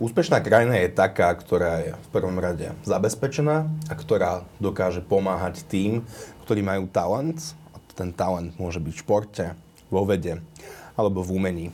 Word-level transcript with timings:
Úspešná 0.00 0.40
krajina 0.40 0.80
je 0.80 0.96
taká, 0.96 1.28
ktorá 1.36 1.84
je 1.84 1.92
v 1.92 2.08
prvom 2.08 2.40
rade 2.40 2.72
zabezpečená 2.88 3.68
a 3.68 3.92
ktorá 3.92 4.48
dokáže 4.56 5.04
pomáhať 5.04 5.60
tým, 5.68 6.08
ktorí 6.48 6.64
majú 6.64 6.88
talent. 6.88 7.36
A 7.76 7.76
ten 7.92 8.08
talent 8.08 8.56
môže 8.56 8.80
byť 8.80 8.96
v 8.96 9.02
športe, 9.04 9.44
vo 9.92 10.08
vede 10.08 10.40
alebo 10.96 11.20
v 11.20 11.36
umení. 11.36 11.66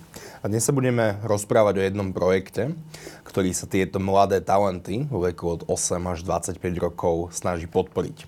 A 0.43 0.51
dnes 0.51 0.67
sa 0.67 0.75
budeme 0.75 1.23
rozprávať 1.23 1.79
o 1.79 1.87
jednom 1.87 2.11
projekte, 2.11 2.75
ktorý 3.23 3.55
sa 3.55 3.71
tieto 3.71 4.03
mladé 4.03 4.43
talenty 4.43 5.07
vo 5.07 5.23
veku 5.23 5.47
od 5.47 5.61
8 5.71 6.03
až 6.11 6.27
25 6.27 6.59
rokov 6.83 7.31
snaží 7.31 7.71
podporiť. 7.71 8.27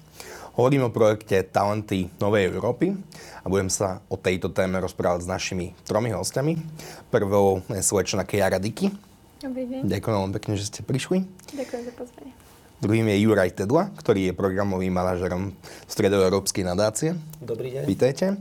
Hovorím 0.54 0.86
o 0.86 0.94
projekte 0.94 1.42
Talenty 1.42 2.06
Novej 2.22 2.54
Európy 2.54 2.94
a 3.42 3.46
budem 3.50 3.66
sa 3.66 3.98
o 4.06 4.14
tejto 4.14 4.54
téme 4.54 4.78
rozprávať 4.78 5.26
s 5.26 5.30
našimi 5.30 5.66
tromi 5.82 6.14
hostiami. 6.14 6.54
Prvou 7.10 7.66
je 7.66 7.82
slečna 7.82 8.22
Kiara 8.22 8.62
Diky, 8.62 9.07
Dobrý 9.38 9.70
deň. 9.70 9.86
Ďakujem 9.86 10.14
veľmi 10.18 10.34
pekne, 10.34 10.52
že 10.58 10.66
ste 10.66 10.80
prišli. 10.82 11.22
Ďakujem 11.54 11.82
za 11.86 11.92
pozvanie. 11.94 12.32
Druhým 12.78 13.06
je 13.10 13.16
Juraj 13.26 13.54
Tedla, 13.54 13.90
ktorý 13.94 14.30
je 14.30 14.38
programovým 14.38 14.90
manažerom 14.90 15.54
Stredoeurópskej 15.90 16.62
nadácie. 16.66 17.14
Dobrý 17.42 17.74
deň. 17.74 17.82
Vítejte. 17.86 18.38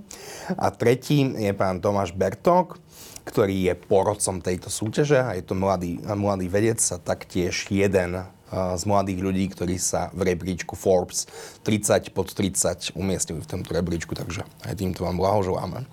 A 0.57 0.73
tretím 0.73 1.37
je 1.37 1.53
pán 1.57 1.81
Tomáš 1.81 2.13
Bertok, 2.13 2.81
ktorý 3.25 3.69
je 3.69 3.73
porodcom 3.77 4.41
tejto 4.41 4.69
súťaže 4.69 5.21
a 5.21 5.33
je 5.37 5.45
to 5.45 5.53
mladý, 5.57 6.01
mladý 6.01 6.49
vedec 6.49 6.81
a 6.93 6.97
taktiež 7.01 7.69
jeden 7.69 8.25
z 8.53 8.83
mladých 8.87 9.19
ľudí, 9.19 9.45
ktorí 9.53 9.75
sa 9.81 10.13
v 10.17 10.33
rebríčku 10.33 10.73
Forbes 10.73 11.27
30 11.65 12.13
pod 12.15 12.31
30 12.31 12.95
umiestnili 12.95 13.43
v 13.43 13.49
tomto 13.57 13.75
rebríčku, 13.75 14.15
takže 14.15 14.47
aj 14.63 14.79
týmto 14.79 15.03
vám 15.03 15.19
blahoželáme. 15.19 15.83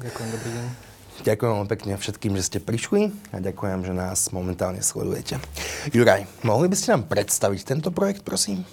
Ďakujem, 0.00 0.28
dobrý 0.28 0.50
deň. 0.56 0.91
Ďakujem 1.20 1.50
veľmi 1.52 1.68
pekne 1.68 1.92
všetkým, 2.00 2.32
že 2.40 2.48
ste 2.48 2.58
prišli 2.64 3.12
a 3.36 3.44
ďakujem, 3.44 3.84
že 3.84 3.92
nás 3.92 4.32
momentálne 4.32 4.80
sledujete. 4.80 5.36
Juraj, 5.92 6.24
mohli 6.40 6.72
by 6.72 6.76
ste 6.80 6.96
nám 6.96 7.04
predstaviť 7.12 7.60
tento 7.68 7.92
projekt, 7.92 8.24
prosím? 8.24 8.64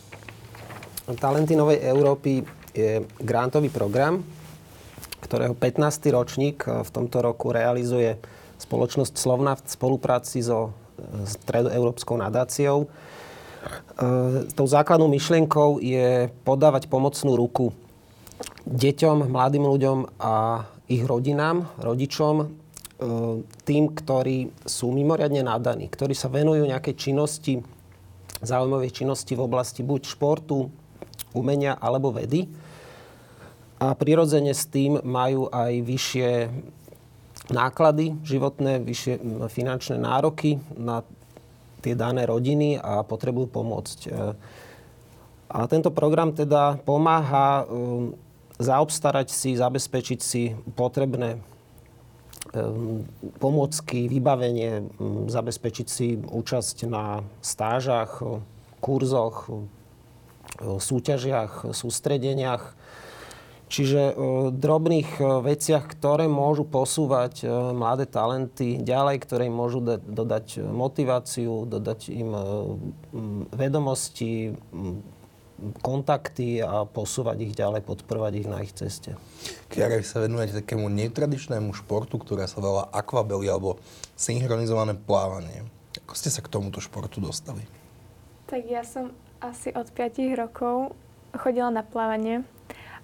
Talenty 1.20 1.59
Novej 1.59 1.84
Európy 1.84 2.48
je 2.72 3.04
grantový 3.20 3.68
program, 3.68 4.23
ktorého 5.20 5.52
15. 5.52 5.84
ročník 6.16 6.64
e, 6.64 6.80
v 6.86 6.90
tomto 6.90 7.20
roku 7.20 7.52
realizuje 7.52 8.16
spoločnosť 8.56 9.14
Slovna 9.20 9.59
v 9.59 9.68
spolupráci 9.68 10.40
so 10.40 10.72
e, 10.96 11.28
Stredoeurópskou 11.28 12.16
nadáciou. 12.16 12.88
E, 12.88 12.88
tou 14.56 14.68
základnou 14.70 15.12
myšlienkou 15.12 15.84
je 15.84 16.31
podávať 16.48 16.88
pomocnú 16.88 17.36
ruku 17.36 17.76
deťom, 18.70 19.28
mladým 19.28 19.66
ľuďom 19.66 19.98
a 20.22 20.64
ich 20.90 21.06
rodinám, 21.06 21.70
rodičom, 21.78 22.36
e, 22.42 22.45
tým, 23.64 23.84
ktorí 23.94 24.50
sú 24.66 24.90
mimoriadne 24.90 25.46
nadaní, 25.46 25.86
ktorí 25.86 26.18
sa 26.18 26.34
venujú 26.34 26.66
nejakej 26.66 26.96
činnosti, 26.98 27.62
zaujímavej 28.42 28.92
činnosti 28.92 29.38
v 29.38 29.46
oblasti 29.46 29.86
buď 29.86 30.02
športu, 30.09 30.73
umenia 31.38 31.78
alebo 31.78 32.09
vedy. 32.09 32.50
A 33.80 33.96
prirodzene 33.96 34.52
s 34.52 34.68
tým 34.68 35.00
majú 35.06 35.48
aj 35.54 35.72
vyššie 35.86 36.30
náklady 37.53 38.18
životné, 38.26 38.84
vyššie 38.84 39.14
finančné 39.48 39.96
nároky 40.02 40.59
na 40.76 41.06
tie 41.80 41.96
dané 41.96 42.28
rodiny 42.28 42.76
a 42.76 43.06
potrebujú 43.08 43.48
pomôcť. 43.48 44.00
E, 44.06 44.09
a 45.50 45.59
tento 45.70 45.94
program 45.94 46.34
teda 46.34 46.81
pomáha 46.81 47.64
e, 47.64 47.66
zaobstarať 48.60 49.32
si, 49.32 49.56
zabezpečiť 49.56 50.20
si 50.20 50.54
potrebné 50.76 51.40
pomocky, 53.40 54.12
vybavenie, 54.12 54.90
zabezpečiť 55.32 55.88
si 55.88 56.18
účasť 56.18 56.78
na 56.90 57.24
stážach, 57.40 58.19
kurzoch, 58.81 59.48
súťažiach, 60.59 61.72
sústredeniach. 61.72 62.75
Čiže 63.69 64.18
drobných 64.50 65.22
veciach, 65.46 65.86
ktoré 65.94 66.25
môžu 66.25 66.66
posúvať 66.66 67.46
mladé 67.78 68.09
talenty 68.09 68.81
ďalej, 68.81 69.22
ktoré 69.30 69.46
im 69.46 69.53
môžu 69.53 69.78
dodať 69.86 70.66
motiváciu, 70.74 71.69
dodať 71.69 72.09
im 72.09 72.34
vedomosti, 73.53 74.58
kontakty 75.84 76.64
a 76.64 76.84
posúvať 76.88 77.38
ich 77.46 77.53
ďalej, 77.56 77.86
podporovať 77.86 78.34
ich 78.40 78.47
na 78.47 78.64
ich 78.64 78.74
ceste. 78.74 79.16
Kiara, 79.68 80.00
vy 80.00 80.06
sa 80.08 80.24
venujete 80.24 80.64
takému 80.64 80.88
netradičnému 80.90 81.72
športu, 81.75 82.18
ktorá 82.18 82.47
sa 82.47 82.59
volá 82.64 82.88
akvabely 82.92 83.47
alebo 83.47 83.78
synchronizované 84.16 84.96
plávanie. 84.96 85.68
Ako 86.06 86.14
ste 86.18 86.34
sa 86.34 86.42
k 86.42 86.52
tomuto 86.52 86.81
športu 86.81 87.22
dostali? 87.22 87.62
Tak 88.50 88.62
ja 88.66 88.81
som 88.81 89.14
asi 89.40 89.69
od 89.75 89.88
5 89.94 90.19
rokov 90.36 90.98
chodila 91.38 91.69
na 91.69 91.86
plávanie 91.86 92.42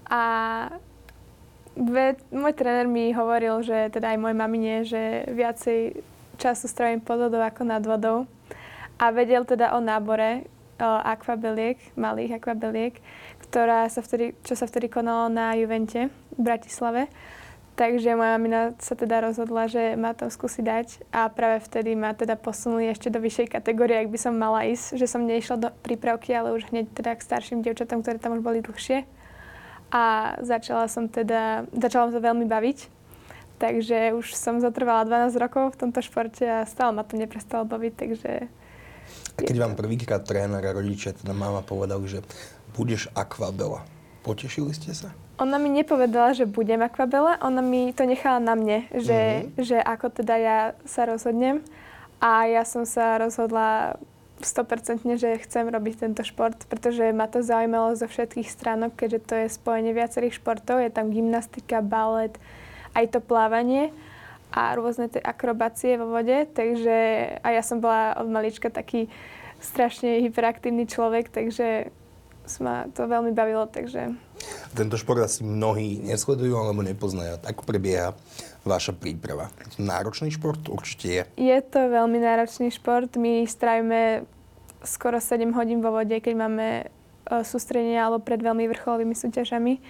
a 0.09 0.21
ve, 1.75 2.15
môj 2.31 2.55
tréner 2.55 2.87
mi 2.87 3.11
hovoril, 3.11 3.59
že 3.61 3.91
teda 3.91 4.15
aj 4.15 4.17
môj 4.17 4.33
mamine, 4.33 4.87
že 4.87 5.27
viacej 5.27 5.99
času 6.39 6.65
strávim 6.71 7.03
pod 7.03 7.27
vodou 7.27 7.43
ako 7.43 7.61
nad 7.67 7.83
vodou 7.83 8.27
a 8.95 9.11
vedel 9.11 9.43
teda 9.43 9.75
o 9.75 9.83
nábore, 9.83 10.47
akvabeliek, 10.81 11.79
malých 11.95 12.39
akvabeliek, 12.41 12.99
ktorá 13.47 13.87
sa 13.87 14.03
vtedy, 14.03 14.35
čo 14.43 14.57
sa 14.59 14.67
vtedy 14.67 14.91
konalo 14.91 15.31
na 15.31 15.55
Juvente 15.55 16.11
v 16.35 16.39
Bratislave. 16.39 17.07
Takže 17.75 18.15
moja 18.15 18.39
mamina 18.39 18.71
sa 18.79 18.95
teda 18.95 19.19
rozhodla, 19.19 19.67
že 19.67 19.99
ma 19.99 20.15
to 20.15 20.31
skúsi 20.31 20.63
dať 20.63 21.03
a 21.11 21.27
práve 21.27 21.59
vtedy 21.59 21.91
ma 21.91 22.15
teda 22.15 22.39
posunuli 22.39 22.87
ešte 22.87 23.11
do 23.11 23.19
vyššej 23.19 23.51
kategórie, 23.51 23.99
ak 23.99 24.07
by 24.07 24.15
som 24.15 24.39
mala 24.39 24.63
ísť, 24.63 24.95
že 24.95 25.11
som 25.11 25.27
neišla 25.27 25.59
do 25.59 25.69
prípravky, 25.83 26.31
ale 26.31 26.55
už 26.55 26.71
hneď 26.71 26.95
teda 26.95 27.19
k 27.19 27.25
starším 27.27 27.67
devčatám, 27.67 27.99
ktoré 27.99 28.15
tam 28.15 28.39
už 28.39 28.47
boli 28.47 28.63
dlhšie. 28.63 29.03
A 29.91 30.35
začala 30.39 30.87
som 30.87 31.11
teda, 31.11 31.67
začala 31.75 32.15
sa 32.15 32.23
veľmi 32.23 32.47
baviť, 32.47 32.87
takže 33.59 34.15
už 34.15 34.31
som 34.31 34.63
zatrvala 34.63 35.03
12 35.03 35.35
rokov 35.35 35.75
v 35.75 35.79
tomto 35.83 35.99
športe 35.99 36.47
a 36.47 36.63
stále 36.63 36.95
ma 36.95 37.03
to 37.03 37.19
neprestalo 37.19 37.67
baviť, 37.67 37.93
takže 37.99 38.31
a 39.35 39.39
keď 39.43 39.57
vám 39.59 39.73
prvýkrát 39.75 40.23
tréner 40.23 40.63
a 40.63 40.71
rodičia, 40.71 41.11
teda 41.11 41.35
mama 41.35 41.59
povedali, 41.59 42.07
že 42.07 42.19
budeš 42.75 43.11
akvabela, 43.11 43.83
potešili 44.23 44.71
ste 44.71 44.95
sa? 44.95 45.11
Ona 45.35 45.59
mi 45.59 45.67
nepovedala, 45.67 46.31
že 46.31 46.47
budem 46.47 46.79
akvabela, 46.79 47.35
ona 47.43 47.59
mi 47.59 47.91
to 47.91 48.07
nechala 48.07 48.39
na 48.39 48.55
mne, 48.55 48.87
že, 48.95 49.19
mm-hmm. 49.19 49.59
že 49.59 49.77
ako 49.83 50.23
teda 50.23 50.35
ja 50.39 50.59
sa 50.87 51.03
rozhodnem. 51.03 51.59
A 52.23 52.47
ja 52.47 52.63
som 52.63 52.87
sa 52.87 53.19
rozhodla 53.19 53.99
100% 54.39 55.03
že 55.19 55.43
chcem 55.43 55.67
robiť 55.67 56.07
tento 56.07 56.23
šport, 56.23 56.55
pretože 56.71 57.11
ma 57.11 57.27
to 57.27 57.43
zaujímalo 57.43 57.95
zo 57.99 58.07
všetkých 58.07 58.47
stránok, 58.47 58.95
keďže 58.95 59.19
to 59.27 59.33
je 59.43 59.47
spojenie 59.51 59.91
viacerých 59.91 60.39
športov. 60.39 60.79
Je 60.79 60.91
tam 60.91 61.11
gymnastika, 61.11 61.83
balet, 61.83 62.35
aj 62.95 63.11
to 63.11 63.19
plávanie 63.19 63.91
a 64.55 64.71
rôzne 64.71 65.11
tie 65.11 65.19
akrobácie 65.19 65.99
vo 65.99 66.07
vode, 66.07 66.47
takže 66.55 66.95
a 67.43 67.47
ja 67.51 67.59
som 67.59 67.83
bola 67.83 68.15
od 68.15 68.31
malička 68.31 68.71
taký 68.71 69.11
strašne 69.59 70.23
hyperaktívny 70.23 70.87
človek, 70.87 71.27
takže 71.27 71.91
ma 72.63 72.87
to 72.93 73.09
veľmi 73.09 73.35
bavilo, 73.35 73.65
takže... 73.67 74.15
Tento 74.77 74.95
šport 74.95 75.25
asi 75.25 75.41
mnohí 75.41 75.99
nesledujú 76.05 76.53
alebo 76.55 76.85
nepoznajú. 76.85 77.41
Ako 77.41 77.65
prebieha 77.65 78.13
vaša 78.61 78.93
príprava? 78.93 79.49
Je 79.65 79.75
to 79.75 79.79
náročný 79.81 80.29
šport? 80.29 80.61
Určite 80.69 81.07
je. 81.09 81.21
Je 81.41 81.59
to 81.65 81.89
veľmi 81.89 82.21
náročný 82.21 82.69
šport. 82.69 83.09
My 83.17 83.43
strávime 83.49 84.29
skoro 84.85 85.17
7 85.17 85.49
hodín 85.57 85.81
vo 85.81 85.89
vode, 85.89 86.13
keď 86.21 86.33
máme 86.37 86.67
e, 86.77 86.83
sústredenie 87.41 87.97
alebo 87.97 88.21
pred 88.21 88.37
veľmi 88.37 88.69
vrcholovými 88.69 89.17
súťažami. 89.17 89.81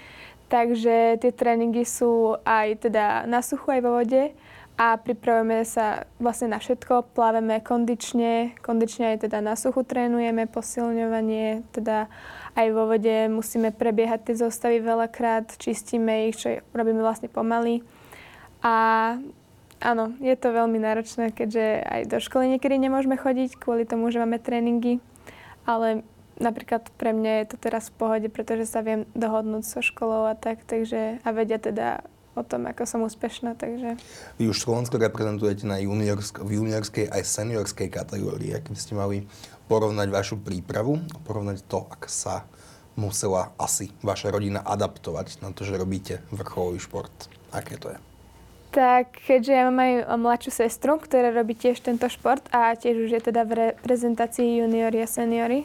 Takže 0.47 1.19
tie 1.19 1.31
tréningy 1.33 1.83
sú 1.83 2.39
aj 2.47 2.87
teda 2.87 3.25
na 3.27 3.43
suchu, 3.43 3.75
aj 3.75 3.81
vo 3.83 3.99
vode 3.99 4.31
a 4.75 4.99
pripravujeme 4.99 5.63
sa 5.63 6.03
vlastne 6.19 6.51
na 6.51 6.59
všetko. 6.59 7.15
Plávame 7.15 7.63
kondične, 7.63 8.59
kondične 8.59 9.15
aj 9.15 9.27
teda 9.27 9.39
na 9.39 9.55
suchu 9.55 9.87
trénujeme, 9.87 10.51
posilňovanie, 10.51 11.63
teda 11.71 12.11
aj 12.59 12.67
vo 12.75 12.91
vode 12.91 13.31
musíme 13.31 13.71
prebiehať 13.71 14.31
tie 14.31 14.35
zostavy 14.35 14.83
veľakrát, 14.83 15.55
čistíme 15.55 16.27
ich, 16.27 16.35
čo 16.35 16.59
robíme 16.75 16.99
vlastne 16.99 17.31
pomaly. 17.31 17.87
A 18.67 18.75
áno, 19.79 20.11
je 20.19 20.35
to 20.35 20.51
veľmi 20.51 20.79
náročné, 20.83 21.31
keďže 21.31 21.65
aj 21.79 22.01
do 22.11 22.19
školy 22.19 22.59
niekedy 22.59 22.75
nemôžeme 22.75 23.15
chodiť 23.15 23.55
kvôli 23.55 23.87
tomu, 23.87 24.11
že 24.11 24.19
máme 24.19 24.43
tréningy, 24.43 24.99
ale 25.63 26.03
napríklad 26.35 26.91
pre 26.99 27.15
mňa 27.15 27.31
je 27.31 27.45
to 27.55 27.57
teraz 27.63 27.87
v 27.87 27.95
pohode, 27.95 28.27
pretože 28.27 28.67
sa 28.67 28.83
viem 28.83 29.07
dohodnúť 29.15 29.63
so 29.63 29.79
školou 29.79 30.27
a 30.27 30.35
tak, 30.35 30.67
takže 30.67 31.23
a 31.23 31.29
vedia 31.31 31.63
teda 31.63 32.03
o 32.35 32.43
tom, 32.43 32.67
ako 32.67 32.83
som 32.83 32.99
úspešná, 33.07 33.55
takže... 33.55 33.95
Vy 34.35 34.51
už 34.51 34.59
Slovensko 34.59 34.99
reprezentujete 34.99 35.63
na 35.63 35.79
juniorsk- 35.79 36.43
v 36.43 36.59
juniorskej 36.59 37.07
aj 37.07 37.23
seniorskej 37.23 37.87
kategórii. 37.87 38.51
Ak 38.51 38.67
ste 38.75 38.93
mali 38.93 39.23
porovnať 39.71 40.07
vašu 40.11 40.35
prípravu, 40.43 40.99
porovnať 41.23 41.63
to, 41.65 41.87
ak 41.87 42.11
sa 42.11 42.43
musela 42.95 43.51
asi 43.59 43.91
vaša 44.03 44.31
rodina 44.31 44.63
adaptovať 44.63 45.43
na 45.43 45.51
to, 45.51 45.67
že 45.67 45.79
robíte 45.79 46.23
vrcholový 46.31 46.79
šport. 46.79 47.11
Aké 47.51 47.79
to 47.79 47.91
je? 47.91 47.97
Tak 48.75 49.23
keďže 49.23 49.53
ja 49.55 49.63
mám 49.71 49.79
aj 49.79 49.93
mladšiu 50.19 50.51
sestru, 50.51 50.99
ktorá 50.99 51.31
robí 51.31 51.55
tiež 51.55 51.79
tento 51.79 52.11
šport 52.11 52.43
a 52.51 52.75
tiež 52.75 53.07
už 53.07 53.09
je 53.15 53.21
teda 53.31 53.47
v 53.47 53.71
reprezentácii 53.71 54.59
juniori 54.59 54.99
a 54.99 55.07
seniory, 55.07 55.63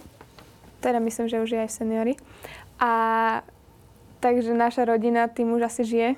teda 0.79 1.03
myslím, 1.03 1.27
že 1.27 1.43
už 1.43 1.51
je 1.51 1.61
aj 1.67 1.71
seniory. 1.75 2.15
A 2.79 2.93
takže 4.23 4.55
naša 4.55 4.87
rodina 4.87 5.27
tým 5.27 5.51
už 5.51 5.67
asi 5.67 5.83
žije, 5.83 6.11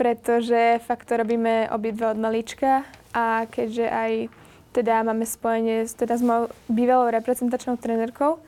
pretože 0.00 0.80
fakt 0.88 1.12
to 1.12 1.20
robíme 1.20 1.68
obidve 1.68 2.08
od 2.08 2.16
malička 2.16 2.88
a 3.12 3.44
keďže 3.44 3.84
aj 3.84 4.12
teda 4.72 5.04
máme 5.04 5.28
spojenie 5.28 5.84
s, 5.84 5.92
teda 5.92 6.16
s 6.16 6.24
mojou 6.24 6.48
bývalou 6.72 7.12
reprezentačnou 7.12 7.76
trenérkou, 7.76 8.40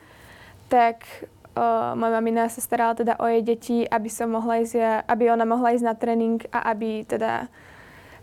tak 0.65 1.05
o, 1.53 1.61
moja 1.93 2.17
mamina 2.17 2.49
sa 2.49 2.57
starala 2.57 2.97
teda 2.97 3.21
o 3.21 3.29
jej 3.29 3.45
deti, 3.45 3.77
aby, 3.85 4.09
som 4.09 4.33
mohla 4.33 4.65
ísť, 4.65 5.05
aby 5.05 5.29
ona 5.29 5.45
mohla 5.45 5.77
ísť 5.77 5.85
na 5.85 5.93
tréning 5.93 6.41
a 6.49 6.73
aby 6.73 7.05
teda 7.05 7.45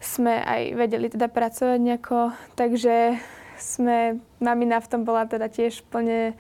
sme 0.03 0.43
aj 0.43 0.63
vedeli 0.75 1.07
teda 1.07 1.31
pracovať 1.31 1.79
nejako. 1.79 2.35
Takže 2.59 3.15
sme, 3.63 4.19
mamina 4.43 4.83
v 4.83 4.91
tom 4.91 5.07
bola 5.07 5.29
teda 5.31 5.47
tiež 5.47 5.87
plne 5.87 6.35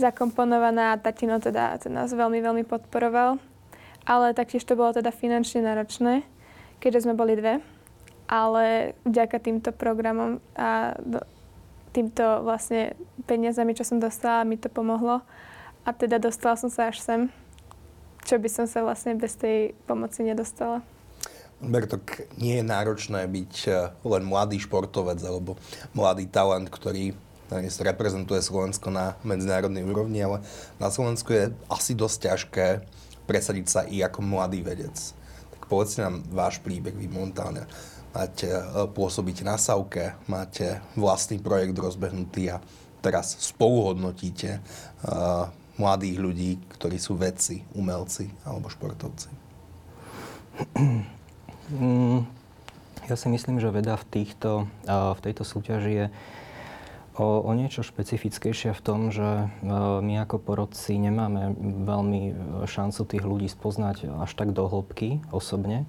zakomponovaná 0.00 0.96
a 0.96 1.00
tatino 1.04 1.36
teda, 1.36 1.76
teda 1.84 2.00
nás 2.00 2.16
veľmi, 2.16 2.40
veľmi 2.40 2.64
podporoval. 2.64 3.49
Ale 4.08 4.32
taktiež 4.32 4.64
to 4.64 4.78
bolo 4.78 4.96
teda 4.96 5.12
finančne 5.12 5.60
náročné, 5.64 6.24
keďže 6.80 7.08
sme 7.08 7.14
boli 7.18 7.36
dve. 7.36 7.60
Ale 8.30 8.94
vďaka 9.02 9.42
týmto 9.42 9.74
programom 9.74 10.38
a 10.54 10.94
týmto 11.90 12.46
vlastne 12.46 12.94
peniazami, 13.26 13.74
čo 13.74 13.82
som 13.82 13.98
dostala, 13.98 14.46
mi 14.46 14.54
to 14.54 14.70
pomohlo 14.70 15.22
a 15.84 15.90
teda 15.90 16.22
dostala 16.22 16.54
som 16.54 16.70
sa 16.70 16.92
až 16.92 17.02
sem, 17.02 17.20
čo 18.24 18.38
by 18.38 18.48
som 18.48 18.66
sa 18.70 18.84
vlastne 18.84 19.16
bez 19.18 19.34
tej 19.34 19.74
pomoci 19.90 20.22
nedostala. 20.22 20.84
Bertok, 21.60 22.24
nie 22.40 22.56
je 22.56 22.64
náročné 22.64 23.28
byť 23.28 23.54
eh, 23.68 23.92
len 24.06 24.22
mladý 24.24 24.56
športovec 24.62 25.20
alebo 25.20 25.60
mladý 25.92 26.24
talent, 26.30 26.72
ktorý 26.72 27.12
reprezentuje 27.82 28.38
Slovensko 28.38 28.94
na 28.94 29.18
medzinárodnej 29.26 29.82
úrovni, 29.82 30.22
ale 30.22 30.38
na 30.78 30.86
Slovensku 30.86 31.34
je 31.34 31.50
asi 31.66 31.98
dosť 31.98 32.18
ťažké 32.30 32.66
presadiť 33.30 33.66
sa 33.70 33.86
i 33.86 34.02
ako 34.02 34.26
mladý 34.26 34.66
vedec. 34.66 34.98
Tak 35.54 35.70
povedzte 35.70 36.02
nám 36.02 36.26
váš 36.34 36.58
príbeh, 36.58 36.90
vy 36.90 37.06
momentálne 37.06 37.70
máte, 38.10 38.50
eh, 38.50 38.58
pôsobiť 38.90 39.46
na 39.46 39.54
Savke, 39.54 40.18
máte 40.26 40.82
vlastný 40.98 41.38
projekt 41.38 41.78
rozbehnutý 41.78 42.50
a 42.50 42.58
teraz 43.00 43.32
spoluhodnotíte 43.40 44.60
uh, 44.60 45.48
mladých 45.80 46.16
ľudí, 46.20 46.50
ktorí 46.76 47.00
sú 47.00 47.16
vedci, 47.16 47.64
umelci 47.72 48.28
alebo 48.44 48.68
športovci? 48.68 49.32
Mm, 51.72 52.28
ja 53.08 53.16
si 53.16 53.32
myslím, 53.32 53.56
že 53.56 53.72
veda 53.72 53.96
v, 53.96 54.04
týchto, 54.12 54.68
v 54.84 55.20
tejto 55.24 55.48
súťaži 55.48 55.92
je 55.96 56.06
o, 57.20 57.44
o 57.44 57.52
niečo 57.52 57.84
špecifickejšia 57.84 58.72
v 58.72 58.80
tom, 58.80 59.12
že 59.12 59.52
my 60.00 60.24
ako 60.24 60.40
porodci 60.40 60.96
nemáme 60.96 61.52
veľmi 61.84 62.20
šancu 62.64 63.04
tých 63.04 63.24
ľudí 63.24 63.48
spoznať 63.52 64.08
až 64.24 64.30
tak 64.32 64.56
do 64.56 64.64
hĺbky 64.64 65.20
osobne. 65.28 65.84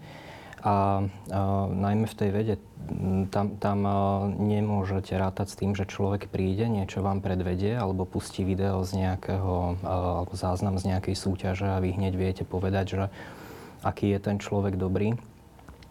A, 0.61 0.67
a 0.67 1.41
najmä 1.73 2.05
v 2.05 2.17
tej 2.19 2.29
vede, 2.29 2.55
tam, 3.33 3.57
tam 3.57 3.81
nemôžete 4.37 5.17
rátať 5.17 5.47
s 5.49 5.57
tým, 5.57 5.73
že 5.73 5.89
človek 5.89 6.29
príde, 6.29 6.69
niečo 6.69 7.01
vám 7.01 7.23
predvedie, 7.25 7.73
alebo 7.73 8.05
pustí 8.05 8.45
video 8.45 8.85
z 8.85 9.01
nejakého, 9.01 9.81
alebo 9.81 10.33
záznam 10.37 10.77
z 10.77 10.93
nejakej 10.93 11.15
súťaže 11.17 11.65
a 11.65 11.81
vy 11.81 11.97
hneď 11.97 12.13
viete 12.13 12.43
povedať, 12.45 12.85
že 12.93 13.03
aký 13.81 14.13
je 14.13 14.19
ten 14.21 14.37
človek 14.37 14.77
dobrý. 14.77 15.17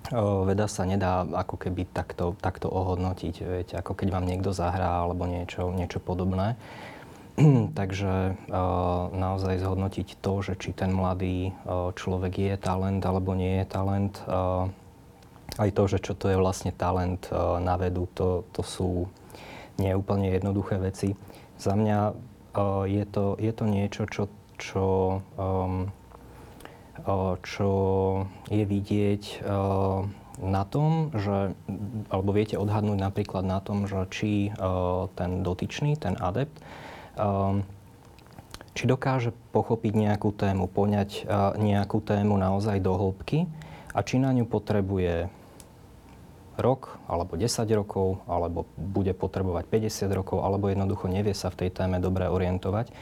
Veda 0.08 0.66
sa 0.66 0.88
nedá 0.88 1.22
ako 1.22 1.60
keby 1.60 1.86
takto, 1.92 2.34
takto 2.40 2.72
ohodnotiť, 2.72 3.34
viete, 3.44 3.74
ako 3.76 3.94
keď 3.94 4.08
vám 4.10 4.26
niekto 4.26 4.50
zahrá 4.50 5.04
alebo 5.06 5.28
niečo, 5.28 5.70
niečo 5.70 6.00
podobné. 6.00 6.56
Takže 7.78 8.40
naozaj 9.14 9.60
zhodnotiť 9.60 10.18
to, 10.18 10.32
že 10.42 10.58
či 10.58 10.74
ten 10.74 10.90
mladý 10.90 11.54
človek 11.94 12.32
je 12.32 12.54
talent 12.58 13.04
alebo 13.06 13.38
nie 13.38 13.62
je 13.62 13.66
talent, 13.70 14.14
aj 15.58 15.70
to, 15.76 15.82
že 15.86 15.98
čo 16.02 16.18
to 16.18 16.32
je 16.32 16.40
vlastne 16.40 16.74
talent 16.74 17.30
na 17.60 17.74
vedu, 17.78 18.08
to, 18.16 18.48
to 18.50 18.66
sú 18.66 19.06
nie 19.78 19.94
úplne 19.94 20.32
jednoduché 20.32 20.80
veci. 20.82 21.14
Za 21.60 21.78
mňa 21.78 21.98
je 22.88 23.04
to, 23.06 23.38
je 23.38 23.52
to 23.54 23.64
niečo, 23.68 24.02
čo, 24.10 24.26
čo, 24.58 24.86
čo 27.44 27.70
je 28.52 28.64
vidieť 28.64 29.22
na 30.40 30.62
tom, 30.64 31.12
že, 31.12 31.52
alebo 32.08 32.30
viete 32.32 32.56
odhadnúť 32.56 32.98
napríklad 32.98 33.44
na 33.44 33.60
tom, 33.60 33.84
že 33.84 34.08
či 34.08 34.32
ten 35.16 35.44
dotyčný, 35.44 36.00
ten 36.00 36.16
adept, 36.16 36.56
či 38.72 38.84
dokáže 38.88 39.36
pochopiť 39.52 39.92
nejakú 39.92 40.32
tému, 40.32 40.70
poňať 40.70 41.28
nejakú 41.60 42.00
tému 42.00 42.40
naozaj 42.40 42.80
do 42.80 42.96
hĺbky 42.96 43.44
a 43.92 44.00
či 44.00 44.16
na 44.22 44.32
ňu 44.32 44.48
potrebuje 44.48 45.28
rok, 46.60 47.00
alebo 47.08 47.34
10 47.40 47.64
rokov, 47.72 48.20
alebo 48.28 48.68
bude 48.76 49.16
potrebovať 49.16 49.64
50 49.66 50.12
rokov, 50.12 50.44
alebo 50.44 50.68
jednoducho 50.68 51.08
nevie 51.08 51.32
sa 51.32 51.48
v 51.48 51.66
tej 51.66 51.70
téme 51.72 51.98
dobre 51.98 52.28
orientovať. 52.28 52.92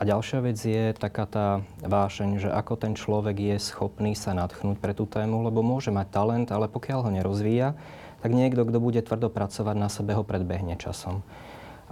A 0.00 0.08
ďalšia 0.08 0.40
vec 0.40 0.56
je 0.56 0.96
taká 0.96 1.28
tá 1.28 1.60
vášeň, 1.84 2.40
že 2.40 2.48
ako 2.48 2.72
ten 2.80 2.96
človek 2.96 3.36
je 3.36 3.56
schopný 3.60 4.16
sa 4.16 4.32
nadchnúť 4.32 4.80
pre 4.80 4.96
tú 4.96 5.04
tému, 5.04 5.44
lebo 5.44 5.60
môže 5.60 5.92
mať 5.92 6.08
talent, 6.08 6.48
ale 6.48 6.72
pokiaľ 6.72 7.04
ho 7.04 7.10
nerozvíja, 7.12 7.76
tak 8.24 8.32
niekto, 8.32 8.64
kto 8.64 8.80
bude 8.80 9.04
tvrdo 9.04 9.28
pracovať 9.28 9.76
na 9.76 9.92
sebe, 9.92 10.16
ho 10.16 10.24
predbehne 10.24 10.80
časom. 10.80 11.20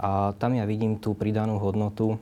A 0.01 0.33
tam 0.41 0.57
ja 0.57 0.65
vidím 0.65 0.97
tú 0.97 1.13
pridanú 1.13 1.61
hodnotu 1.61 2.17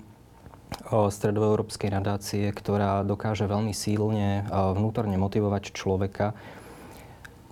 stredoeurópskej 0.92 1.96
nadácie, 1.96 2.52
ktorá 2.52 3.08
dokáže 3.08 3.48
veľmi 3.48 3.72
sílne 3.72 4.44
vnútorne 4.52 5.16
motivovať 5.16 5.72
človeka. 5.72 6.36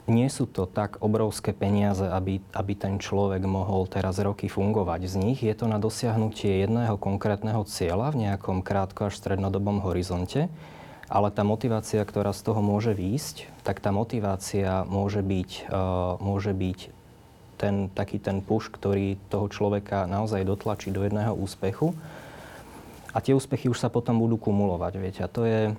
Nie 0.06 0.30
sú 0.30 0.46
to 0.46 0.70
tak 0.70 1.02
obrovské 1.02 1.50
peniaze, 1.50 2.06
aby, 2.06 2.38
aby 2.54 2.74
ten 2.78 3.02
človek 3.02 3.42
mohol 3.50 3.90
teraz 3.90 4.22
roky 4.22 4.46
fungovať. 4.46 5.02
Z 5.10 5.16
nich 5.18 5.40
je 5.42 5.50
to 5.58 5.66
na 5.66 5.82
dosiahnutie 5.82 6.62
jedného 6.62 6.94
konkrétneho 7.02 7.66
cieľa 7.66 8.14
v 8.14 8.30
nejakom 8.30 8.62
krátko 8.62 9.10
až 9.10 9.18
strednodobom 9.18 9.82
horizonte. 9.82 10.46
Ale 11.10 11.34
tá 11.34 11.42
motivácia, 11.42 12.06
ktorá 12.06 12.38
z 12.38 12.42
toho 12.46 12.62
môže 12.62 12.94
výjsť, 12.94 13.50
tak 13.66 13.82
tá 13.82 13.90
motivácia 13.90 14.86
môže 14.86 15.26
byť, 15.26 15.74
uh, 15.74 16.22
môže 16.22 16.54
byť 16.54 16.80
ten, 17.58 17.90
taký 17.90 18.22
ten 18.22 18.46
push, 18.46 18.70
ktorý 18.70 19.18
toho 19.34 19.50
človeka 19.50 20.06
naozaj 20.06 20.46
dotlačí 20.46 20.94
do 20.94 21.02
jedného 21.02 21.34
úspechu. 21.34 21.98
A 23.16 23.24
tie 23.24 23.34
úspechy 23.34 23.72
už 23.72 23.80
sa 23.80 23.90
potom 23.90 24.22
budú 24.22 24.38
kumulovať, 24.38 24.94
viete. 25.02 25.22
A 25.24 25.32
to 25.32 25.48
je, 25.48 25.74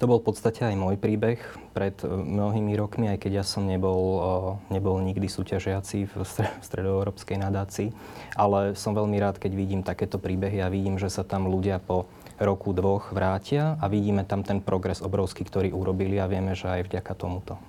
to 0.00 0.08
bol 0.08 0.16
v 0.16 0.32
podstate 0.32 0.64
aj 0.64 0.80
môj 0.80 0.96
príbeh 0.96 1.36
pred 1.76 1.92
e, 2.00 2.08
mnohými 2.08 2.72
rokmi, 2.72 3.12
aj 3.12 3.20
keď 3.20 3.32
ja 3.40 3.44
som 3.44 3.68
nebol, 3.68 4.00
e, 4.16 4.72
nebol 4.72 4.96
nikdy 5.04 5.28
súťažiaci 5.28 6.08
v 6.08 6.24
stredoeurópskej 6.64 7.36
nadácii. 7.36 7.92
Ale 8.32 8.72
som 8.80 8.96
veľmi 8.96 9.20
rád, 9.20 9.36
keď 9.36 9.52
vidím 9.52 9.84
takéto 9.84 10.16
príbehy 10.16 10.64
a 10.64 10.72
vidím, 10.72 10.96
že 10.96 11.12
sa 11.12 11.20
tam 11.20 11.52
ľudia 11.52 11.76
po 11.84 12.08
roku, 12.40 12.72
dvoch 12.72 13.12
vrátia 13.12 13.76
a 13.76 13.92
vidíme 13.92 14.24
tam 14.24 14.40
ten 14.40 14.64
progres 14.64 15.04
obrovský, 15.04 15.44
ktorý 15.44 15.76
urobili 15.76 16.16
a 16.16 16.24
vieme, 16.24 16.56
že 16.56 16.72
aj 16.72 16.88
vďaka 16.88 17.12
tomuto. 17.12 17.60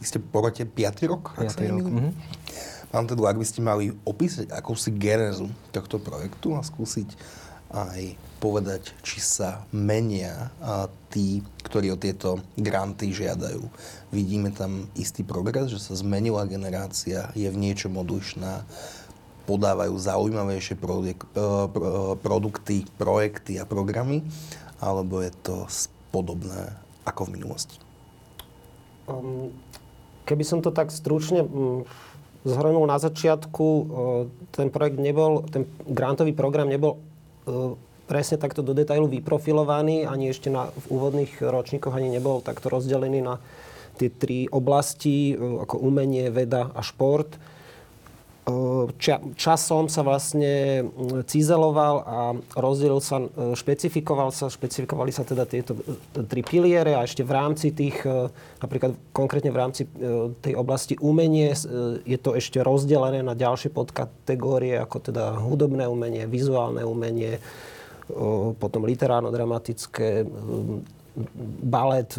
Vy 0.00 0.04
ste 0.08 0.16
po 0.16 0.40
rote 0.40 0.64
5. 0.64 1.12
rok, 1.12 1.36
ak 1.36 1.52
sa 1.52 1.60
rok. 1.68 1.84
Mm-hmm. 1.84 2.12
Pán 2.90 3.04
Tedl, 3.04 3.28
ak 3.28 3.36
by 3.36 3.46
ste 3.46 3.60
mali 3.60 3.92
opísať 4.08 4.48
akúsi 4.48 4.88
genézu 4.96 5.52
tohto 5.70 6.00
projektu 6.00 6.56
a 6.56 6.64
skúsiť 6.64 7.12
aj 7.70 8.29
povedať, 8.40 8.96
či 9.04 9.20
sa 9.20 9.68
menia 9.68 10.48
tí, 11.12 11.44
ktorí 11.68 11.92
o 11.92 12.00
tieto 12.00 12.40
granty 12.56 13.12
žiadajú. 13.12 13.60
Vidíme 14.08 14.48
tam 14.50 14.88
istý 14.96 15.20
progres, 15.20 15.68
že 15.68 15.78
sa 15.78 15.92
zmenila 15.92 16.48
generácia, 16.48 17.28
je 17.36 17.46
v 17.52 17.60
niečom 17.60 18.00
odlišná, 18.00 18.64
podávajú 19.44 19.92
zaujímavejšie 19.92 20.74
produk- 20.80 21.28
e, 21.36 21.46
produkty, 22.16 22.88
projekty 22.96 23.60
a 23.60 23.68
programy, 23.68 24.24
alebo 24.80 25.20
je 25.20 25.30
to 25.44 25.68
podobné 26.08 26.72
ako 27.04 27.28
v 27.28 27.32
minulosti? 27.36 27.76
Um, 29.04 29.52
Keby 30.24 30.46
som 30.46 30.62
to 30.62 30.70
tak 30.70 30.94
stručne 30.94 31.42
mm, 31.42 31.82
zhrnul 32.46 32.86
na 32.86 33.02
začiatku, 33.02 33.66
ten 34.54 34.70
projekt 34.70 35.02
nebol, 35.02 35.42
ten 35.50 35.66
grantový 35.90 36.32
program 36.32 36.70
nebol 36.70 37.02
presne 38.10 38.42
takto 38.42 38.66
do 38.66 38.74
detailu 38.74 39.06
vyprofilovaný, 39.06 40.02
ani 40.02 40.34
ešte 40.34 40.50
na, 40.50 40.74
v 40.74 40.86
úvodných 40.90 41.38
ročníkoch 41.38 41.94
ani 41.94 42.10
nebol 42.10 42.42
takto 42.42 42.66
rozdelený 42.66 43.22
na 43.22 43.38
tie 44.02 44.10
tri 44.10 44.50
oblasti, 44.50 45.38
ako 45.38 45.78
umenie, 45.78 46.34
veda 46.34 46.74
a 46.74 46.82
šport. 46.82 47.38
ča, 48.98 49.22
časom 49.36 49.86
sa 49.86 50.02
vlastne 50.02 50.82
cizeloval 51.28 51.96
a 52.02 52.18
rozdielil 52.58 52.98
sa, 52.98 53.22
špecifikoval 53.54 54.34
sa, 54.34 54.50
špecifikovali 54.50 55.12
sa 55.12 55.22
teda 55.22 55.44
tieto 55.46 55.76
tri 56.26 56.42
piliere 56.42 56.96
a 56.96 57.04
ešte 57.06 57.22
v 57.22 57.30
rámci 57.30 57.70
tých, 57.70 58.02
napríklad 58.58 58.96
konkrétne 59.14 59.54
v 59.54 59.60
rámci 59.60 59.86
tej 60.40 60.56
oblasti 60.56 60.96
umenie 60.98 61.54
je 62.08 62.18
to 62.18 62.34
ešte 62.34 62.58
rozdelené 62.64 63.22
na 63.22 63.36
ďalšie 63.36 63.70
podkategórie, 63.70 64.80
ako 64.80 65.12
teda 65.12 65.38
hudobné 65.38 65.86
umenie, 65.86 66.26
vizuálne 66.26 66.82
umenie, 66.82 67.38
potom 68.58 68.82
literárno-dramatické, 68.86 70.24
balet 71.66 72.10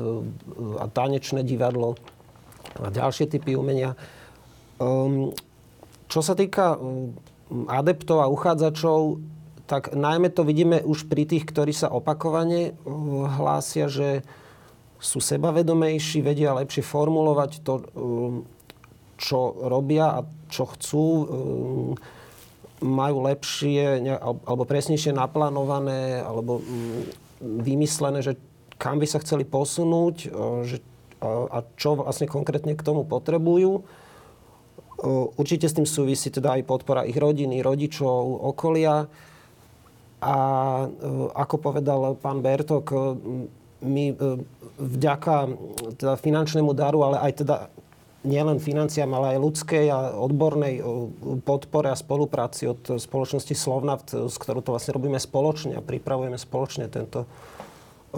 a 0.80 0.86
tanečné 0.92 1.42
divadlo 1.48 1.96
a 2.80 2.92
ďalšie 2.92 3.28
typy 3.32 3.56
umenia. 3.56 3.96
Um, 4.82 5.32
čo 6.12 6.20
sa 6.20 6.36
týka 6.36 6.76
mm, 6.76 7.72
adeptov 7.72 8.20
a 8.24 8.32
uchádzačov, 8.32 9.24
tak 9.70 9.96
najmä 9.96 10.28
to 10.36 10.44
vidíme 10.44 10.84
už 10.84 11.08
pri 11.08 11.24
tých, 11.24 11.48
ktorí 11.48 11.72
sa 11.72 11.88
opakovane 11.92 12.76
mm, 12.76 13.40
hlásia, 13.40 13.88
že 13.88 14.26
sú 15.02 15.18
sebavedomejší, 15.18 16.22
vedia 16.22 16.54
lepšie 16.54 16.86
formulovať 16.86 17.66
to, 17.66 17.74
čo 19.18 19.40
robia 19.66 20.22
a 20.22 20.22
čo 20.46 20.70
chcú, 20.78 21.06
majú 22.82 23.24
lepšie 23.30 24.02
alebo 24.20 24.66
presnejšie 24.66 25.14
naplánované 25.14 26.26
alebo 26.26 26.60
vymyslené, 27.42 28.26
že 28.26 28.38
kam 28.82 28.98
by 28.98 29.06
sa 29.06 29.22
chceli 29.22 29.46
posunúť 29.46 30.16
že, 30.66 30.82
a 31.22 31.62
čo 31.78 32.02
vlastne 32.02 32.26
konkrétne 32.26 32.74
k 32.74 32.82
tomu 32.82 33.06
potrebujú. 33.06 33.86
Určite 35.38 35.70
s 35.70 35.78
tým 35.78 35.86
súvisí 35.86 36.34
teda 36.34 36.58
aj 36.58 36.66
podpora 36.66 37.06
ich 37.06 37.18
rodiny, 37.18 37.62
rodičov, 37.62 38.42
okolia. 38.54 39.06
A 40.22 40.36
ako 41.34 41.56
povedal 41.58 42.18
pán 42.22 42.46
Bertok, 42.46 42.94
my 43.82 44.14
vďaka 44.78 45.36
teda 45.98 46.14
finančnému 46.22 46.74
daru, 46.78 47.02
ale 47.06 47.18
aj 47.18 47.32
teda 47.42 47.56
nielen 48.22 48.62
financiám, 48.62 49.10
ale 49.18 49.36
aj 49.36 49.44
ľudskej 49.44 49.86
a 49.90 50.14
odbornej 50.14 50.82
podpore 51.42 51.90
a 51.90 51.98
spolupráci 51.98 52.70
od 52.70 53.02
spoločnosti 53.02 53.56
Slovnaft, 53.58 54.14
s 54.14 54.36
ktorou 54.38 54.62
to 54.62 54.74
vlastne 54.78 54.94
robíme 54.94 55.18
spoločne 55.18 55.78
a 55.78 55.86
pripravujeme 55.86 56.38
spoločne 56.38 56.86
tento 56.88 57.26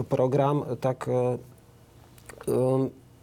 program, 0.08 0.76
tak 0.76 1.08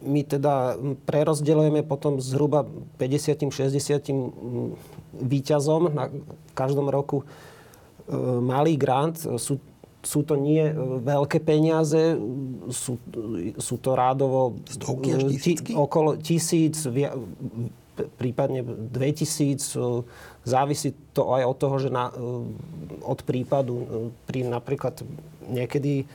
my 0.02 0.22
teda 0.26 0.82
prerozdeľujeme 1.06 1.86
potom 1.86 2.18
zhruba 2.18 2.66
50-60 2.98 4.74
výťazom 5.22 5.94
na 5.94 6.10
každom 6.58 6.90
roku 6.90 7.22
e, 7.22 7.26
malý 8.42 8.74
grant. 8.82 9.22
Sú, 9.38 9.62
sú 10.02 10.26
to 10.26 10.34
nie 10.38 10.66
e, 10.66 10.74
veľké 11.02 11.42
peniaze, 11.46 12.18
sú, 12.74 12.98
sú 13.58 13.76
to 13.78 13.94
rádovo 13.94 14.58
Stovky 14.66 15.14
až 15.14 15.30
tisícky? 15.30 15.72
okolo 15.78 16.18
tisíc, 16.18 16.86
prípadne 18.18 18.66
2000. 18.66 19.62
Závisí 20.42 20.98
to 21.14 21.38
aj 21.38 21.44
od 21.46 21.58
toho, 21.58 21.76
že 21.78 21.90
na, 21.94 22.10
od 23.06 23.20
prípadu. 23.22 24.10
Pri 24.26 24.42
napríklad 24.42 25.06
niekedy 25.46 26.10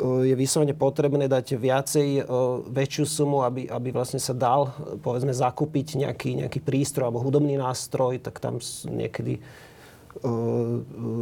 je 0.00 0.34
vyslovene 0.34 0.72
potrebné 0.72 1.28
dať 1.28 1.60
viacej, 1.60 2.08
väčšiu 2.72 3.04
sumu, 3.04 3.44
aby, 3.44 3.68
aby 3.68 3.88
vlastne 3.92 4.16
sa 4.16 4.32
dal, 4.32 4.72
povedzme, 5.04 5.34
zakúpiť 5.34 6.00
nejaký, 6.00 6.30
nejaký 6.46 6.60
prístroj 6.64 7.10
alebo 7.10 7.20
hudobný 7.20 7.60
nástroj, 7.60 8.22
tak 8.22 8.40
tam 8.40 8.58
niekedy 8.88 9.42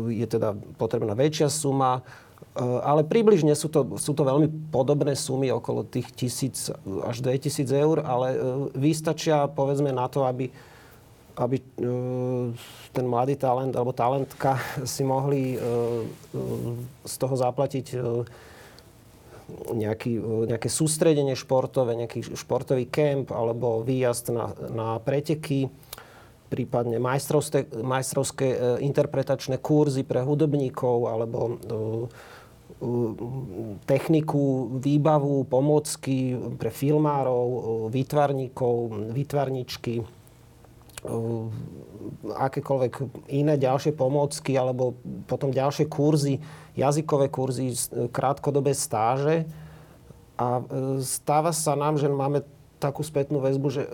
je 0.08 0.26
teda 0.26 0.56
potrebná 0.80 1.12
väčšia 1.12 1.52
suma. 1.52 2.00
Ale 2.58 3.06
približne 3.06 3.54
sú 3.54 3.70
to, 3.70 3.98
sú 4.02 4.14
to 4.18 4.26
veľmi 4.26 4.70
podobné 4.74 5.14
sumy, 5.14 5.50
okolo 5.54 5.86
tých 5.86 6.10
tisíc 6.10 6.74
až 7.06 7.22
2000 7.22 7.70
eur, 7.70 8.02
ale 8.02 8.34
vystačia 8.74 9.46
povedzme 9.46 9.94
na 9.94 10.10
to, 10.10 10.26
aby, 10.26 10.50
aby 11.38 11.56
ten 12.90 13.06
mladý 13.06 13.38
talent 13.38 13.74
alebo 13.78 13.94
talentka 13.94 14.58
si 14.92 15.06
mohli 15.06 15.54
z 17.06 17.14
toho 17.14 17.34
zaplatiť 17.38 17.86
nejaký, 19.72 20.12
nejaké 20.50 20.68
sústredenie 20.68 21.32
športové, 21.32 21.96
nejaký 21.96 22.36
športový 22.36 22.84
kemp 22.90 23.32
alebo 23.32 23.80
výjazd 23.80 24.34
na, 24.34 24.52
na 24.68 24.88
preteky, 25.00 25.72
prípadne 26.48 26.96
majstrovské, 26.96 27.68
majstrovské 27.84 28.48
e, 28.48 28.58
interpretačné 28.84 29.60
kurzy 29.60 30.02
pre 30.02 30.24
hudobníkov 30.24 30.96
alebo 31.08 31.38
e, 31.44 31.52
e, 31.52 31.56
techniku, 33.84 34.74
výbavu, 34.80 35.44
pomocky 35.44 36.36
pre 36.56 36.72
filmárov, 36.72 37.86
výtvarníkov, 37.92 38.74
výtvarničky, 39.12 40.02
akékoľvek 42.26 42.92
iné 43.30 43.54
ďalšie 43.54 43.94
pomôcky 43.94 44.58
alebo 44.58 44.98
potom 45.30 45.54
ďalšie 45.54 45.86
kurzy 45.86 46.42
jazykové 46.78 47.26
kurzy, 47.28 47.74
krátkodobé 48.14 48.70
stáže. 48.70 49.50
A 50.38 50.62
e, 50.62 51.02
stáva 51.02 51.50
sa 51.50 51.74
nám, 51.74 51.98
že 51.98 52.06
máme 52.06 52.46
takú 52.78 53.02
spätnú 53.02 53.42
väzbu, 53.42 53.66
že 53.74 53.90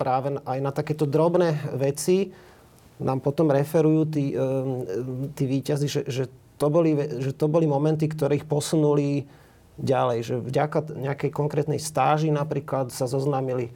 práve 0.00 0.40
aj 0.40 0.58
na 0.64 0.72
takéto 0.72 1.04
drobné 1.04 1.60
veci 1.76 2.32
nám 2.96 3.20
potom 3.20 3.52
referujú 3.52 4.08
tí, 4.08 4.32
tí 5.36 5.44
výťazi, 5.44 5.86
že, 5.88 6.02
že, 6.08 6.24
to 6.56 6.72
boli, 6.72 6.96
že 6.96 7.36
to 7.36 7.48
boli 7.48 7.68
momenty, 7.68 8.08
ktoré 8.08 8.40
ich 8.40 8.48
posunuli 8.48 9.28
ďalej. 9.80 10.18
Že 10.24 10.34
vďaka 10.44 10.78
nejakej 10.96 11.30
konkrétnej 11.32 11.80
stáži 11.80 12.28
napríklad 12.28 12.92
sa 12.92 13.08
zoznámili 13.08 13.72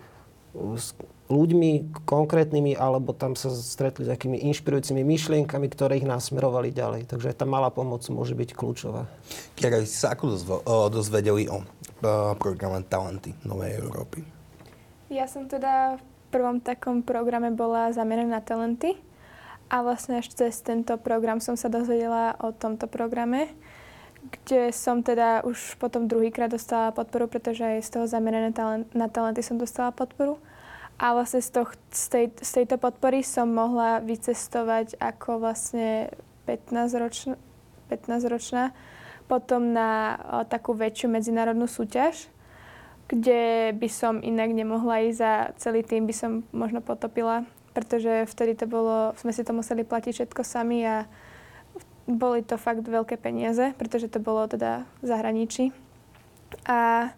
s 0.57 0.93
ľuďmi 1.33 2.05
konkrétnymi, 2.05 2.77
alebo 2.77 3.17
tam 3.17 3.33
sa 3.33 3.49
stretli 3.49 4.05
s 4.05 4.13
takými 4.13 4.45
inšpirujúcimi 4.53 5.01
myšlienkami, 5.01 5.67
ktoré 5.73 6.05
ich 6.05 6.07
nasmerovali 6.07 6.69
ďalej. 6.69 7.09
Takže 7.09 7.33
tá 7.33 7.49
malá 7.49 7.73
pomoc 7.73 8.05
môže 8.13 8.37
byť 8.37 8.51
kľúčová. 8.53 9.09
Kiara, 9.57 9.81
ste 9.89 10.05
sa 10.05 10.13
ako 10.13 10.37
dozvedeli 10.93 11.49
o 11.49 11.65
programe 12.37 12.85
Talenty 12.85 13.33
Novej 13.49 13.81
Európy? 13.81 14.21
Ja 15.09 15.25
som 15.25 15.49
teda 15.49 15.97
v 15.97 16.14
prvom 16.35 16.59
takom 16.59 17.07
programe 17.07 17.55
bola 17.55 17.95
zameraná 17.95 18.39
na 18.39 18.43
talenty 18.43 18.99
a 19.71 19.87
vlastne 19.87 20.19
až 20.19 20.35
cez 20.35 20.59
tento 20.67 20.99
program 20.99 21.39
som 21.39 21.55
sa 21.55 21.71
dozvedela 21.71 22.35
o 22.43 22.51
tomto 22.51 22.91
programe, 22.91 23.55
kde 24.27 24.75
som 24.75 24.99
teda 24.99 25.47
už 25.47 25.79
potom 25.79 26.11
druhýkrát 26.11 26.51
dostala 26.51 26.91
podporu, 26.91 27.31
pretože 27.31 27.63
aj 27.63 27.87
z 27.87 27.91
toho 27.95 28.07
zamerané 28.11 28.51
na 28.91 29.07
talenty 29.07 29.47
som 29.47 29.55
dostala 29.55 29.95
podporu. 29.95 30.43
A 30.95 31.15
vlastne 31.15 31.43
z, 31.43 31.51
toho, 31.51 31.67
z, 31.91 32.07
tej, 32.11 32.27
z 32.39 32.51
tejto 32.63 32.77
podpory 32.79 33.27
som 33.27 33.51
mohla 33.51 33.99
vycestovať 33.99 34.95
ako 35.03 35.43
vlastne 35.43 36.11
15-ročná, 36.47 37.35
15-ročná 37.91 38.71
potom 39.27 39.75
na 39.75 40.21
o, 40.23 40.47
takú 40.47 40.77
väčšiu 40.77 41.11
medzinárodnú 41.11 41.67
súťaž, 41.67 42.29
kde 43.09 43.73
by 43.77 43.89
som 43.91 44.25
inak 44.25 44.51
nemohla 44.51 45.05
ísť 45.09 45.21
a 45.21 45.35
celý 45.61 45.85
tým 45.85 46.09
by 46.09 46.15
som 46.17 46.31
možno 46.51 46.81
potopila, 46.81 47.45
pretože 47.77 48.25
vtedy 48.31 48.57
to 48.57 48.67
bolo, 48.71 49.13
sme 49.21 49.35
si 49.35 49.45
to 49.45 49.53
museli 49.53 49.85
platiť 49.85 50.13
všetko 50.15 50.43
sami 50.47 50.87
a 50.87 51.05
boli 52.05 52.45
to 52.45 52.61
fakt 52.61 52.85
veľké 52.85 53.17
peniaze, 53.17 53.73
pretože 53.81 54.13
to 54.13 54.21
bolo 54.21 54.45
teda 54.45 54.85
v 55.01 55.05
zahraničí. 55.09 55.65
A 56.69 57.11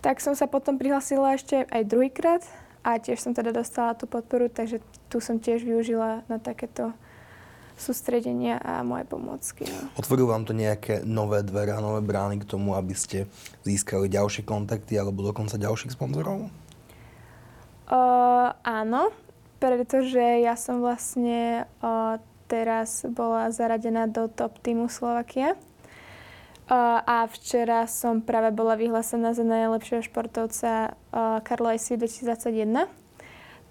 tak 0.00 0.22
som 0.22 0.32
sa 0.32 0.48
potom 0.48 0.80
prihlasila 0.80 1.36
ešte 1.36 1.68
aj 1.68 1.82
druhýkrát 1.84 2.42
a 2.80 2.96
tiež 2.96 3.20
som 3.20 3.36
teda 3.36 3.52
dostala 3.52 3.92
tú 3.92 4.08
podporu, 4.08 4.48
takže 4.48 4.80
tu 5.12 5.20
som 5.20 5.36
tiež 5.36 5.66
využila 5.66 6.24
na 6.30 6.40
takéto 6.40 6.96
sústredenia 7.80 8.60
a 8.60 8.84
moje 8.84 9.08
pomôcky. 9.08 9.64
No. 9.64 10.28
Vám 10.30 10.44
to 10.44 10.52
nejaké 10.52 11.00
nové 11.02 11.40
dvere 11.40 11.74
a 11.74 11.80
nové 11.80 12.04
brány 12.04 12.44
k 12.44 12.48
tomu, 12.48 12.76
aby 12.76 12.92
ste 12.92 13.26
získali 13.64 14.06
ďalšie 14.06 14.44
kontakty 14.44 15.00
alebo 15.00 15.24
dokonca 15.24 15.56
ďalších 15.56 15.96
sponzorov? 15.96 16.52
Uh, 17.90 18.54
áno, 18.62 19.10
pretože 19.58 20.20
ja 20.20 20.54
som 20.54 20.78
vlastne 20.84 21.66
uh, 21.82 22.22
teraz 22.46 23.02
bola 23.08 23.50
zaradená 23.50 24.06
do 24.06 24.30
top 24.30 24.60
týmu 24.62 24.86
Slovakia 24.86 25.58
a 27.02 27.26
včera 27.26 27.90
som 27.90 28.22
práve 28.22 28.54
bola 28.54 28.78
vyhlásená 28.78 29.34
za 29.34 29.42
najlepšieho 29.42 30.06
športovca 30.06 30.94
Karlo 31.42 31.74
IC 31.74 31.98
2021. 31.98 32.99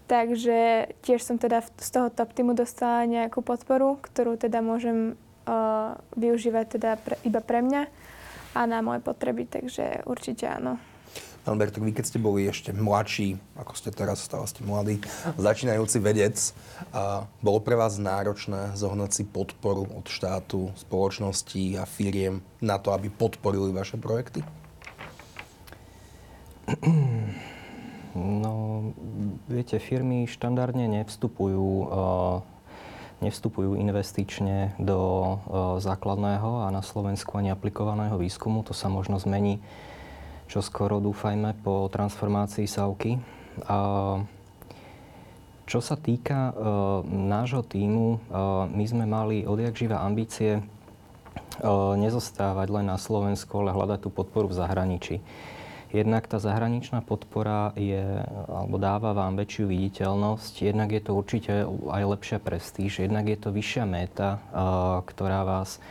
Takže 0.10 0.90
tiež 1.06 1.22
som 1.22 1.38
teda 1.38 1.62
z 1.78 1.90
toho 1.94 2.10
top 2.10 2.34
týmu 2.34 2.58
dostala 2.58 3.06
nejakú 3.06 3.46
podporu, 3.46 4.02
ktorú 4.02 4.42
teda 4.42 4.58
môžem 4.66 5.14
využívať 6.18 6.66
teda 6.82 6.98
pre, 6.98 7.16
iba 7.22 7.42
pre 7.46 7.62
mňa 7.62 7.86
a 8.58 8.62
na 8.66 8.82
moje 8.82 9.06
potreby, 9.06 9.46
takže 9.46 10.02
určite 10.10 10.50
áno. 10.50 10.82
Alberto, 11.46 11.82
vy 11.82 11.94
keď 11.96 12.06
ste 12.06 12.20
boli 12.22 12.46
ešte 12.46 12.70
mladší, 12.76 13.38
ako 13.58 13.74
ste 13.74 13.90
teraz, 13.90 14.22
stále 14.22 14.46
ste 14.46 14.62
mladý, 14.62 15.02
začínajúci 15.40 15.98
vedec, 15.98 16.38
a 16.94 17.26
bolo 17.42 17.58
pre 17.64 17.74
vás 17.74 17.98
náročné 17.98 18.78
zohnať 18.78 19.12
si 19.14 19.24
podporu 19.26 19.90
od 19.94 20.06
štátu, 20.06 20.70
spoločností 20.78 21.78
a 21.80 21.90
firiem 21.90 22.42
na 22.62 22.78
to, 22.78 22.94
aby 22.94 23.10
podporili 23.10 23.74
vaše 23.74 23.98
projekty? 23.98 24.46
No, 28.18 28.90
viete, 29.46 29.78
firmy 29.78 30.26
štandardne 30.26 30.90
nevstupujú, 30.90 31.68
uh, 31.86 32.42
nevstupujú 33.22 33.78
investične 33.78 34.74
do 34.82 34.98
uh, 34.98 35.38
základného 35.78 36.66
a 36.66 36.74
na 36.74 36.82
Slovensku 36.82 37.38
ani 37.38 37.54
aplikovaného 37.54 38.18
výskumu. 38.18 38.66
To 38.66 38.74
sa 38.74 38.90
možno 38.90 39.22
zmení 39.22 39.62
čo 40.50 40.66
skoro 40.66 40.98
dúfajme 40.98 41.62
po 41.62 41.86
transformácii 41.94 42.66
Savky. 42.66 43.22
A 43.70 43.78
čo 45.70 45.78
sa 45.78 45.94
týka 45.94 46.50
e, 46.50 46.54
nášho 47.06 47.62
týmu, 47.62 48.18
my 48.74 48.86
sme 48.90 49.06
mali 49.06 49.46
odjak 49.46 49.78
živa 49.78 50.02
ambície 50.02 50.66
nezostávať 52.02 52.68
len 52.74 52.90
na 52.90 52.98
Slovensku, 52.98 53.62
ale 53.62 53.78
hľadať 53.78 54.00
tú 54.02 54.10
podporu 54.10 54.50
v 54.50 54.58
zahraničí. 54.58 55.16
Jednak 55.90 56.30
tá 56.30 56.38
zahraničná 56.38 57.02
podpora 57.02 57.74
je, 57.74 58.22
alebo 58.46 58.78
dáva 58.78 59.18
vám 59.18 59.42
väčšiu 59.42 59.66
viditeľnosť, 59.66 60.54
jednak 60.62 60.94
je 60.94 61.02
to 61.02 61.12
určite 61.18 61.54
aj 61.66 62.04
lepšia 62.14 62.38
prestíž, 62.38 63.02
jednak 63.02 63.26
je 63.26 63.38
to 63.42 63.50
vyššia 63.50 63.90
méta, 63.90 64.38
ktorá 65.10 65.42
vás 65.42 65.82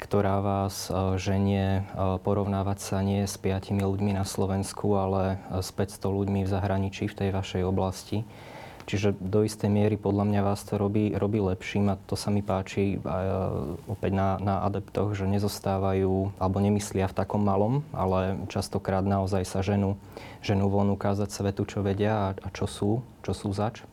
ktorá 0.00 0.40
vás 0.40 0.88
e, 0.88 1.20
ženie 1.20 1.84
e, 1.84 2.16
porovnávať 2.24 2.78
sa 2.80 3.04
nie 3.04 3.28
s 3.28 3.36
piatimi 3.36 3.84
ľuďmi 3.84 4.16
na 4.16 4.24
Slovensku, 4.24 4.96
ale 4.96 5.36
s 5.52 5.68
500 5.76 6.08
ľuďmi 6.08 6.40
v 6.48 6.48
zahraničí 6.48 7.04
v 7.04 7.18
tej 7.20 7.30
vašej 7.36 7.62
oblasti. 7.68 8.24
Čiže 8.90 9.14
do 9.22 9.46
istej 9.46 9.70
miery 9.70 9.94
podľa 9.94 10.26
mňa 10.26 10.40
vás 10.42 10.66
to 10.66 10.74
robí, 10.74 11.14
robí 11.14 11.38
lepším 11.38 11.94
a 11.94 12.00
to 12.10 12.18
sa 12.18 12.26
mi 12.34 12.42
páči 12.42 12.98
aj 12.98 13.26
opäť 13.86 14.18
na, 14.18 14.34
na 14.42 14.66
adeptoch, 14.66 15.14
že 15.14 15.30
nezostávajú 15.30 16.34
alebo 16.42 16.58
nemyslia 16.58 17.06
v 17.06 17.14
takom 17.14 17.38
malom, 17.38 17.86
ale 17.94 18.42
častokrát 18.50 19.06
naozaj 19.06 19.46
sa 19.46 19.62
ženú, 19.62 19.94
ženú 20.42 20.66
von 20.66 20.90
ukázať 20.90 21.30
svetu, 21.30 21.70
čo 21.70 21.86
vedia 21.86 22.34
a, 22.34 22.42
a 22.42 22.48
čo 22.50 22.66
sú, 22.66 23.06
čo 23.22 23.30
sú 23.30 23.54
zač. 23.54 23.86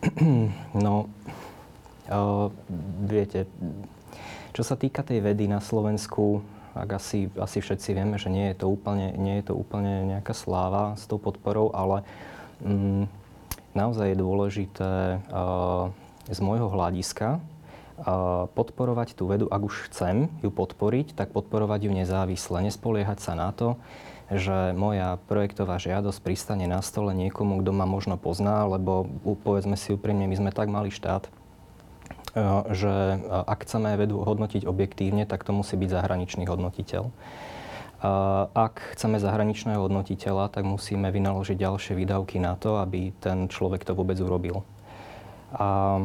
No, 0.72 1.12
uh, 2.08 2.48
viete, 3.04 3.44
čo 4.56 4.64
sa 4.64 4.72
týka 4.72 5.04
tej 5.04 5.20
vedy 5.20 5.52
na 5.52 5.60
Slovensku, 5.60 6.40
ak 6.72 6.96
asi, 6.96 7.28
asi 7.36 7.60
všetci 7.60 7.92
vieme, 7.92 8.16
že 8.16 8.32
nie 8.32 8.56
je 8.56 8.64
to 8.64 8.72
úplne, 8.72 9.12
nie 9.20 9.36
je 9.44 9.52
to 9.52 9.54
úplne 9.54 10.08
nejaká 10.08 10.32
sláva 10.32 10.96
s 10.96 11.04
tou 11.04 11.20
podporou, 11.20 11.68
ale 11.76 12.00
mm, 12.00 12.31
naozaj 13.72 14.12
je 14.12 14.22
dôležité 14.22 14.92
uh, 15.18 15.90
z 16.30 16.38
môjho 16.38 16.70
hľadiska 16.70 17.38
uh, 17.38 18.46
podporovať 18.52 19.18
tú 19.18 19.26
vedu, 19.26 19.46
ak 19.50 19.62
už 19.62 19.74
chcem 19.90 20.30
ju 20.40 20.50
podporiť, 20.54 21.14
tak 21.18 21.34
podporovať 21.34 21.88
ju 21.88 21.92
nezávisle. 21.92 22.62
Nespoliehať 22.62 23.18
sa 23.20 23.34
na 23.34 23.50
to, 23.52 23.76
že 24.32 24.72
moja 24.72 25.20
projektová 25.28 25.76
žiadosť 25.76 26.18
pristane 26.24 26.64
na 26.64 26.80
stole 26.80 27.12
niekomu, 27.12 27.60
kto 27.60 27.70
ma 27.76 27.84
možno 27.84 28.16
pozná, 28.16 28.64
lebo 28.64 29.04
povedzme 29.44 29.76
si 29.76 29.92
úprimne, 29.92 30.24
my 30.24 30.36
sme 30.38 30.50
tak 30.54 30.72
malý 30.72 30.88
štát, 30.88 31.28
Eh, 32.32 32.62
že 32.72 32.88
eh, 32.88 33.20
ak 33.28 33.68
chceme 33.68 33.92
vedu 34.00 34.24
hodnotiť 34.24 34.64
objektívne, 34.64 35.28
tak 35.28 35.44
to 35.44 35.52
musí 35.52 35.76
byť 35.76 35.88
zahraničný 35.92 36.48
hodnotiteľ. 36.48 37.12
Ak 38.52 38.82
chceme 38.98 39.22
zahraničného 39.22 39.78
hodnotiteľa, 39.78 40.50
tak 40.50 40.66
musíme 40.66 41.06
vynaložiť 41.14 41.54
ďalšie 41.54 41.94
výdavky 41.94 42.42
na 42.42 42.58
to, 42.58 42.82
aby 42.82 43.14
ten 43.22 43.46
človek 43.46 43.86
to 43.86 43.94
vôbec 43.94 44.18
urobil. 44.18 44.66
A 45.54 46.00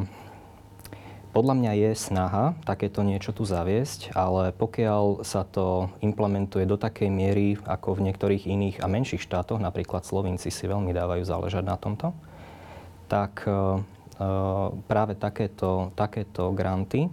podľa 1.34 1.54
mňa 1.58 1.72
je 1.74 1.92
snaha 1.98 2.54
takéto 2.66 3.02
niečo 3.02 3.34
tu 3.34 3.46
zaviesť, 3.46 4.14
ale 4.14 4.54
pokiaľ 4.54 5.26
sa 5.26 5.42
to 5.42 5.90
implementuje 6.06 6.70
do 6.70 6.78
takej 6.78 7.10
miery, 7.10 7.58
ako 7.66 7.98
v 7.98 8.10
niektorých 8.10 8.46
iných 8.46 8.78
a 8.82 8.88
menších 8.90 9.22
štátoch, 9.26 9.58
napríklad 9.58 10.06
Slovinci 10.06 10.54
si 10.54 10.66
veľmi 10.70 10.94
dávajú 10.94 11.24
záležať 11.26 11.64
na 11.66 11.78
tomto, 11.78 12.14
tak 13.10 13.46
Eh, 14.18 14.68
práve 14.90 15.14
takéto, 15.14 15.94
takéto 15.94 16.50
granty, 16.50 17.06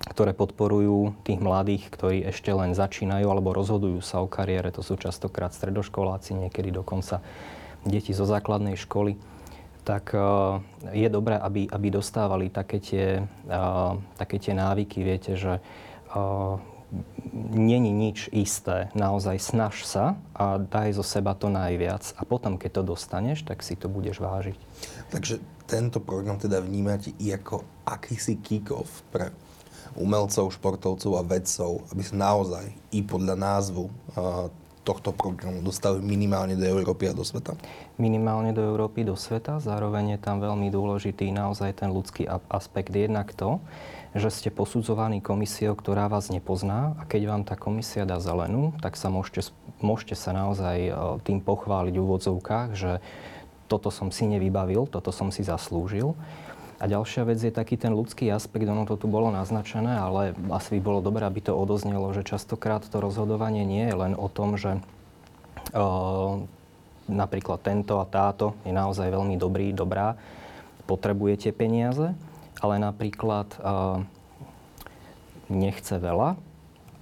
ktoré 0.00 0.32
podporujú 0.32 1.12
tých 1.28 1.40
mladých, 1.44 1.92
ktorí 1.92 2.24
ešte 2.24 2.48
len 2.56 2.72
začínajú 2.72 3.28
alebo 3.28 3.52
rozhodujú 3.52 4.00
sa 4.00 4.24
o 4.24 4.30
kariére. 4.30 4.72
To 4.72 4.80
sú 4.80 4.96
častokrát 4.96 5.52
stredoškoláci, 5.52 6.36
niekedy 6.36 6.72
dokonca 6.72 7.20
deti 7.84 8.16
zo 8.16 8.24
základnej 8.24 8.80
školy. 8.80 9.20
Tak 9.84 10.16
eh, 10.16 10.24
je 10.96 11.08
dobré, 11.12 11.36
aby, 11.36 11.68
aby 11.68 11.88
dostávali 11.92 12.48
také 12.48 12.80
tie, 12.80 13.06
eh, 13.24 13.92
také 14.16 14.40
tie 14.40 14.56
návyky. 14.56 15.04
Viete, 15.04 15.36
že 15.36 15.60
není 17.54 17.94
nič 17.94 18.26
isté. 18.34 18.90
Naozaj 18.98 19.38
snaž 19.38 19.86
sa 19.86 20.18
a 20.34 20.58
daj 20.58 20.98
zo 20.98 21.04
seba 21.06 21.38
to 21.38 21.46
najviac. 21.46 22.02
A 22.18 22.26
potom, 22.26 22.58
keď 22.58 22.82
to 22.82 22.94
dostaneš, 22.94 23.46
tak 23.46 23.62
si 23.62 23.78
to 23.78 23.86
budeš 23.86 24.18
vážiť. 24.18 24.58
Takže 25.14 25.38
tento 25.70 26.02
program 26.02 26.42
teda 26.42 26.58
vnímate 26.58 27.14
ako 27.14 27.62
akýsi 27.86 28.42
kick-off 28.42 29.06
pre 29.14 29.30
umelcov, 30.00 30.56
športovcov 30.56 31.12
a 31.20 31.22
vedcov, 31.22 31.84
aby 31.92 32.02
sa 32.02 32.16
naozaj 32.16 32.64
i 32.90 33.04
podľa 33.04 33.36
názvu 33.36 33.92
tohto 34.80 35.12
programu 35.12 35.60
dostali 35.60 36.00
minimálne 36.00 36.56
do 36.56 36.64
Európy 36.64 37.12
a 37.12 37.14
do 37.14 37.20
sveta? 37.20 37.52
Minimálne 38.00 38.56
do 38.56 38.64
Európy, 38.64 39.04
do 39.04 39.12
sveta. 39.12 39.60
Zároveň 39.60 40.16
je 40.16 40.20
tam 40.24 40.40
veľmi 40.40 40.72
dôležitý 40.72 41.28
naozaj 41.30 41.84
ten 41.84 41.92
ľudský 41.92 42.24
aspekt. 42.48 42.90
Jednak 42.96 43.36
to, 43.36 43.60
že 44.16 44.32
ste 44.32 44.48
posudzovaní 44.50 45.20
komisiou, 45.20 45.76
ktorá 45.76 46.08
vás 46.08 46.32
nepozná 46.32 46.96
a 46.98 47.04
keď 47.04 47.22
vám 47.28 47.42
tá 47.44 47.54
komisia 47.54 48.08
dá 48.08 48.18
zelenú, 48.18 48.74
tak 48.80 48.96
sa 48.96 49.12
môžete, 49.12 49.52
môžete 49.84 50.16
sa 50.18 50.34
naozaj 50.34 50.76
e, 50.88 50.92
tým 51.22 51.38
pochváliť 51.44 51.94
v 51.94 52.02
úvodzovkách, 52.02 52.68
že 52.74 52.98
toto 53.70 53.94
som 53.94 54.10
si 54.10 54.26
nevybavil, 54.26 54.90
toto 54.90 55.14
som 55.14 55.30
si 55.30 55.46
zaslúžil. 55.46 56.18
A 56.80 56.88
ďalšia 56.88 57.28
vec 57.28 57.36
je 57.36 57.52
taký 57.52 57.76
ten 57.76 57.92
ľudský 57.92 58.32
aspekt, 58.32 58.64
ono 58.64 58.88
to 58.88 58.96
tu 58.96 59.04
bolo 59.04 59.28
naznačené, 59.28 60.00
ale 60.00 60.32
asi 60.48 60.80
by 60.80 60.80
bolo 60.80 61.00
dobré, 61.04 61.28
aby 61.28 61.44
to 61.44 61.52
odoznelo, 61.52 62.08
že 62.16 62.24
častokrát 62.24 62.80
to 62.80 63.04
rozhodovanie 63.04 63.68
nie 63.68 63.84
je 63.84 63.94
len 64.00 64.16
o 64.16 64.32
tom, 64.32 64.56
že 64.56 64.80
uh, 65.76 66.40
napríklad 67.04 67.60
tento 67.60 68.00
a 68.00 68.08
táto 68.08 68.56
je 68.64 68.72
naozaj 68.72 69.12
veľmi 69.12 69.36
dobrý, 69.36 69.76
dobrá, 69.76 70.16
potrebujete 70.88 71.52
peniaze, 71.52 72.16
ale 72.64 72.80
napríklad 72.80 73.60
uh, 73.60 74.00
nechce 75.52 76.00
veľa, 76.00 76.40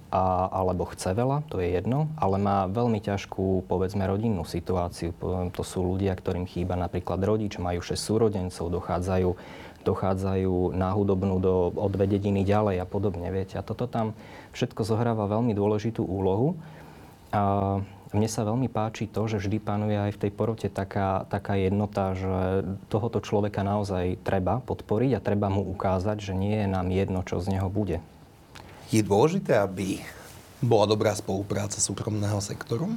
a, 0.09 0.49
alebo 0.49 0.89
chce 0.89 1.13
veľa, 1.13 1.45
to 1.53 1.61
je 1.61 1.69
jedno, 1.69 2.09
ale 2.17 2.41
má 2.41 2.65
veľmi 2.65 2.97
ťažkú, 2.97 3.69
povedzme, 3.69 4.01
rodinnú 4.09 4.41
situáciu. 4.41 5.13
To 5.53 5.61
sú 5.61 5.85
ľudia, 5.85 6.17
ktorým 6.17 6.49
chýba 6.49 6.73
napríklad 6.73 7.21
rodič, 7.21 7.61
majú 7.61 7.85
6 7.85 7.93
súrodencov, 7.93 8.73
dochádzajú, 8.73 9.37
dochádzajú 9.89 10.77
na 10.77 10.93
hudobnú 10.93 11.41
do, 11.41 11.73
dve 11.89 12.05
dediny 12.05 12.45
ďalej 12.45 12.81
a 12.81 12.85
podobne, 12.85 13.25
viete. 13.33 13.57
A 13.57 13.65
toto 13.65 13.89
tam 13.89 14.13
všetko 14.53 14.85
zohráva 14.85 15.25
veľmi 15.25 15.57
dôležitú 15.57 16.05
úlohu. 16.05 16.53
A 17.33 17.41
mne 18.09 18.25
sa 18.25 18.41
veľmi 18.41 18.69
páči 18.73 19.05
to, 19.05 19.29
že 19.29 19.37
vždy 19.37 19.61
panuje 19.61 19.93
aj 19.93 20.17
v 20.17 20.21
tej 20.25 20.31
porote 20.33 20.67
taká, 20.69 21.29
taká 21.29 21.57
jednota, 21.61 22.17
že 22.17 22.65
tohoto 22.89 23.21
človeka 23.21 23.61
naozaj 23.61 24.17
treba 24.25 24.65
podporiť 24.65 25.17
a 25.17 25.21
treba 25.21 25.49
mu 25.53 25.61
ukázať, 25.61 26.17
že 26.17 26.33
nie 26.33 26.65
je 26.65 26.67
nám 26.69 26.89
jedno, 26.89 27.21
čo 27.21 27.37
z 27.37 27.53
neho 27.53 27.69
bude. 27.69 28.01
Je 28.89 29.05
dôležité, 29.05 29.61
aby 29.61 30.01
bola 30.57 30.89
dobrá 30.89 31.13
spolupráca 31.13 31.77
súkromného 31.77 32.41
sektoru, 32.41 32.89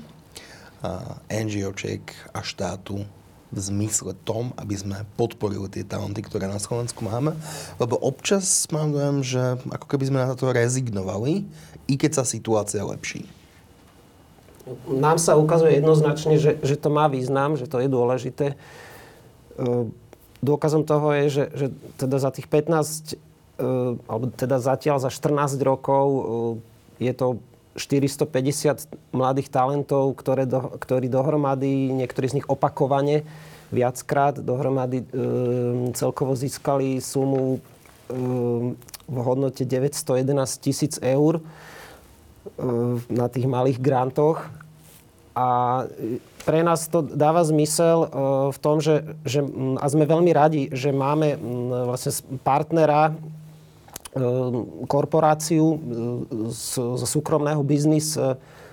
NGOček 1.29 2.33
a 2.33 2.41
štátu 2.41 3.05
v 3.53 3.59
zmysle 3.61 4.17
tom, 4.25 4.57
aby 4.57 4.75
sme 4.75 5.05
podporili 5.21 5.69
tie 5.69 5.85
talenty, 5.85 6.25
ktoré 6.25 6.49
na 6.49 6.57
Slovensku 6.57 7.05
máme. 7.05 7.37
Lebo 7.77 8.01
občas 8.01 8.65
mám 8.73 8.97
dojem, 8.97 9.21
že 9.21 9.43
ako 9.69 9.87
keby 9.87 10.05
sme 10.09 10.19
na 10.25 10.33
to 10.33 10.49
rezignovali, 10.51 11.45
i 11.87 11.95
keď 12.01 12.23
sa 12.23 12.25
situácia 12.25 12.81
lepší. 12.81 13.29
Nám 14.89 15.21
sa 15.21 15.37
ukazuje 15.37 15.79
jednoznačne, 15.83 16.39
že, 16.39 16.57
že 16.65 16.79
to 16.79 16.89
má 16.89 17.11
význam, 17.13 17.59
že 17.59 17.69
to 17.69 17.83
je 17.83 17.89
dôležité. 17.91 18.47
Dôkazom 20.41 20.87
toho 20.89 21.13
je, 21.19 21.25
že, 21.29 21.45
že 21.53 21.67
teda 21.99 22.17
za 22.23 22.31
tých 22.33 22.47
15 22.49 23.21
E, 23.63 23.69
alebo 24.09 24.33
teda 24.35 24.57
zatiaľ 24.59 24.99
za 24.99 25.11
14 25.13 25.61
rokov 25.61 26.07
e, 26.09 26.23
je 27.05 27.13
to 27.13 27.39
450 27.75 29.17
mladých 29.17 29.49
talentov, 29.49 30.13
ktoré 30.17 30.45
do, 30.45 30.77
ktorí 30.77 31.09
dohromady, 31.09 31.89
niektorí 31.93 32.27
z 32.29 32.37
nich 32.43 32.49
opakovane, 32.49 33.25
viackrát 33.73 34.37
dohromady 34.37 35.01
e, 35.01 35.07
celkovo 35.97 36.37
získali 36.37 37.01
sumu 37.01 37.57
e, 37.57 37.61
v 39.09 39.17
hodnote 39.17 39.65
911 39.65 40.61
tisíc 40.61 41.01
eur 41.01 41.41
e, 41.41 41.43
na 43.09 43.27
tých 43.33 43.49
malých 43.49 43.81
grantoch. 43.81 44.45
A 45.33 45.89
pre 46.45 46.61
nás 46.61 46.93
to 46.93 47.01
dáva 47.01 47.41
zmysel 47.41 48.05
v 48.53 48.59
tom, 48.61 48.85
že, 48.85 49.17
že 49.25 49.41
a 49.81 49.87
sme 49.89 50.05
veľmi 50.05 50.29
radi, 50.29 50.69
že 50.69 50.93
máme 50.93 51.41
vlastne 51.89 52.13
partnera, 52.45 53.17
korporáciu 54.87 55.81
z, 56.53 56.73
z 57.01 57.03
súkromného 57.09 57.65
biznis 57.65 58.13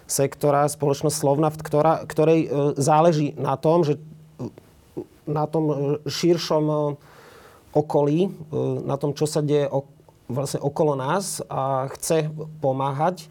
sektora, 0.03 0.67
spoločnosť 0.67 1.15
Slovnaft, 1.15 1.61
ktorá, 1.63 2.03
ktorej 2.03 2.51
záleží 2.75 3.37
na 3.39 3.55
tom, 3.55 3.87
že 3.87 4.01
na 5.23 5.45
tom 5.47 5.95
širšom 6.09 6.97
okolí, 7.71 8.33
na 8.83 8.97
tom, 8.97 9.13
čo 9.13 9.29
sa 9.29 9.39
deje 9.45 9.69
vlastne 10.27 10.59
okolo 10.59 10.97
nás 10.97 11.39
a 11.47 11.87
chce 11.93 12.27
pomáhať. 12.59 13.29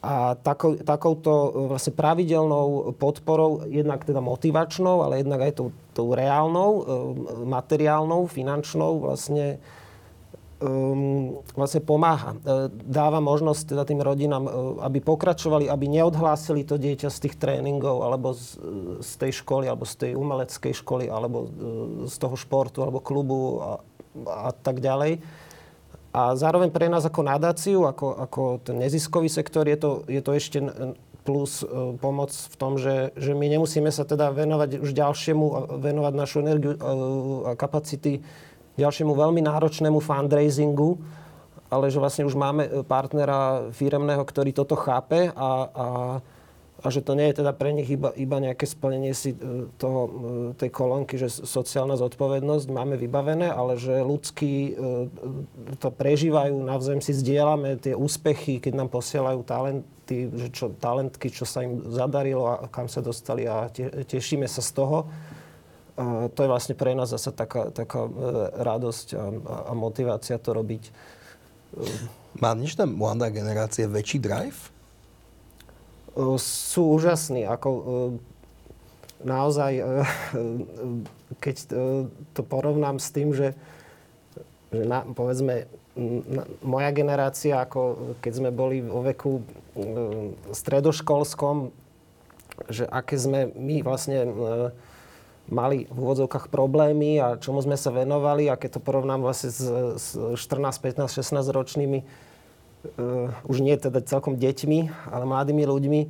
A 0.00 0.32
takou, 0.32 0.80
takouto 0.80 1.68
vlastne 1.68 1.92
pravidelnou 1.92 2.96
podporou, 2.96 3.68
jednak 3.68 4.00
teda 4.08 4.24
motivačnou, 4.24 5.04
ale 5.04 5.20
jednak 5.20 5.44
aj 5.44 5.52
tou, 5.60 5.68
tou 5.92 6.16
reálnou, 6.16 6.88
materiálnou, 7.44 8.24
finančnou 8.24 9.04
vlastne 9.04 9.60
um, 10.60 11.42
vlastne 11.56 11.80
pomáha. 11.82 12.36
E, 12.36 12.68
dáva 12.70 13.18
možnosť 13.18 13.74
teda 13.74 13.82
tým 13.88 14.00
rodinám, 14.04 14.44
aby 14.84 15.00
pokračovali, 15.00 15.66
aby 15.66 15.86
neodhlásili 15.88 16.62
to 16.62 16.78
dieťa 16.78 17.10
z 17.10 17.18
tých 17.28 17.34
tréningov, 17.40 18.04
alebo 18.04 18.36
z, 18.36 18.56
z 19.00 19.12
tej 19.20 19.42
školy, 19.42 19.66
alebo 19.66 19.88
z 19.88 19.94
tej 20.06 20.12
umeleckej 20.14 20.72
školy, 20.80 21.08
alebo 21.08 21.50
z 22.06 22.16
toho 22.16 22.36
športu, 22.38 22.84
alebo 22.84 23.02
klubu 23.02 23.60
a, 23.60 23.70
a 24.28 24.50
tak 24.54 24.78
ďalej 24.78 25.20
a 26.10 26.34
zároveň 26.34 26.74
pre 26.74 26.90
nás 26.90 27.06
ako 27.06 27.22
nadáciu, 27.22 27.86
ako, 27.86 28.18
ako 28.18 28.42
ten 28.66 28.82
neziskový 28.82 29.30
sektor, 29.30 29.62
je 29.70 29.78
to, 29.78 29.90
je 30.10 30.18
to 30.18 30.32
ešte 30.34 30.58
plus 31.22 31.62
e, 31.62 31.94
pomoc 32.02 32.34
v 32.34 32.56
tom, 32.58 32.74
že, 32.80 33.14
že 33.14 33.36
my 33.36 33.46
nemusíme 33.46 33.86
sa 33.94 34.02
teda 34.02 34.34
venovať 34.34 34.82
už 34.82 34.90
ďalšiemu, 34.90 35.78
venovať 35.78 36.12
našu 36.16 36.36
energiu 36.42 36.74
e, 36.74 36.78
a 37.46 37.52
kapacity 37.54 38.26
ďalšiemu 38.80 39.12
veľmi 39.12 39.44
náročnému 39.44 40.00
fundraisingu, 40.00 40.96
ale 41.70 41.92
že 41.92 42.02
vlastne 42.02 42.26
už 42.26 42.34
máme 42.34 42.82
partnera 42.88 43.70
firemného, 43.70 44.24
ktorý 44.24 44.50
toto 44.50 44.74
chápe 44.74 45.30
a, 45.36 45.50
a 45.70 45.86
a 46.80 46.86
že 46.88 47.04
to 47.04 47.12
nie 47.12 47.28
je 47.30 47.44
teda 47.44 47.52
pre 47.52 47.76
nich 47.76 47.88
iba, 47.92 48.12
iba 48.16 48.40
nejaké 48.40 48.64
splnenie 48.64 49.12
si 49.12 49.36
e, 49.36 49.68
toho, 49.76 50.00
e, 50.00 50.10
tej 50.56 50.70
kolónky, 50.72 51.20
že 51.20 51.28
sociálna 51.28 52.00
zodpovednosť 52.00 52.66
máme 52.72 52.96
vybavené, 52.96 53.52
ale 53.52 53.76
že 53.76 54.00
ľudskí 54.00 54.52
e, 54.52 54.72
to 55.76 55.88
prežívajú, 55.92 56.56
navzájom 56.56 57.04
si 57.04 57.12
zdieľame 57.12 57.76
tie 57.76 57.92
úspechy, 57.92 58.64
keď 58.64 58.80
nám 58.80 58.88
posielajú 58.88 59.44
talenty, 59.44 60.32
že 60.32 60.48
čo, 60.48 60.72
talentky, 60.72 61.28
čo 61.28 61.44
sa 61.44 61.60
im 61.60 61.84
zadarilo 61.92 62.48
a 62.48 62.64
kam 62.72 62.88
sa 62.88 63.04
dostali 63.04 63.44
a 63.44 63.68
te, 63.68 63.84
tešíme 64.08 64.48
sa 64.48 64.64
z 64.64 64.72
toho. 64.72 65.04
To 66.32 66.38
je 66.40 66.48
vlastne 66.48 66.72
pre 66.72 66.96
nás 66.96 67.12
zase 67.12 67.28
taká, 67.28 67.68
taká 67.68 68.08
radosť 68.56 69.06
a, 69.12 69.24
a 69.68 69.72
motivácia 69.76 70.40
to 70.40 70.56
robiť. 70.56 70.88
Má 72.40 72.56
dnešná 72.56 72.88
mladá 72.88 73.28
generácia 73.28 73.84
väčší 73.84 74.16
drive? 74.22 74.72
sú 76.38 76.98
úžasní. 76.98 77.46
Ako, 77.46 77.70
naozaj, 79.22 79.72
keď 81.38 81.56
to 82.34 82.42
porovnám 82.42 82.98
s 82.98 83.08
tým, 83.14 83.30
že, 83.32 83.54
že 84.74 84.82
na, 84.84 85.06
povedzme, 85.06 85.70
moja 86.62 86.90
generácia, 86.94 87.62
ako 87.62 88.14
keď 88.22 88.32
sme 88.32 88.50
boli 88.54 88.80
vo 88.80 89.02
veku 89.04 89.42
stredoškolskom, 90.54 91.74
že 92.68 92.84
aké 92.86 93.16
sme 93.16 93.50
my 93.56 93.80
vlastne 93.80 94.28
mali 95.50 95.90
v 95.90 95.98
úvodzovkách 95.98 96.48
problémy 96.48 97.18
a 97.18 97.36
čomu 97.36 97.60
sme 97.60 97.74
sa 97.74 97.90
venovali 97.90 98.46
a 98.46 98.56
keď 98.56 98.78
to 98.78 98.80
porovnám 98.80 99.20
vlastne 99.20 99.50
s, 99.50 99.60
s 99.98 100.06
14, 100.38 100.78
15, 100.78 101.10
16 101.10 101.50
ročnými 101.50 101.98
uh, 102.00 103.28
už 103.50 103.60
nie 103.60 103.74
teda 103.74 104.00
celkom 104.06 104.38
deťmi, 104.38 105.10
ale 105.10 105.24
mladými 105.26 105.66
ľuďmi, 105.66 106.00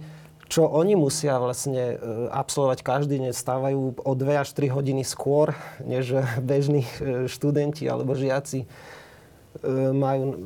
čo 0.53 0.69
oni 0.69 0.95
musia 0.95 1.41
vlastne 1.41 1.97
uh, 1.97 2.29
absolvovať 2.31 2.85
každý 2.85 3.17
deň, 3.19 3.33
stávajú 3.33 4.05
o 4.05 4.13
2 4.13 4.45
až 4.45 4.53
3 4.53 4.71
hodiny 4.71 5.03
skôr, 5.03 5.57
než 5.83 6.21
bežní 6.51 6.85
uh, 6.85 7.25
študenti 7.27 7.89
alebo 7.89 8.15
žiaci 8.15 8.69
majú 9.91 10.39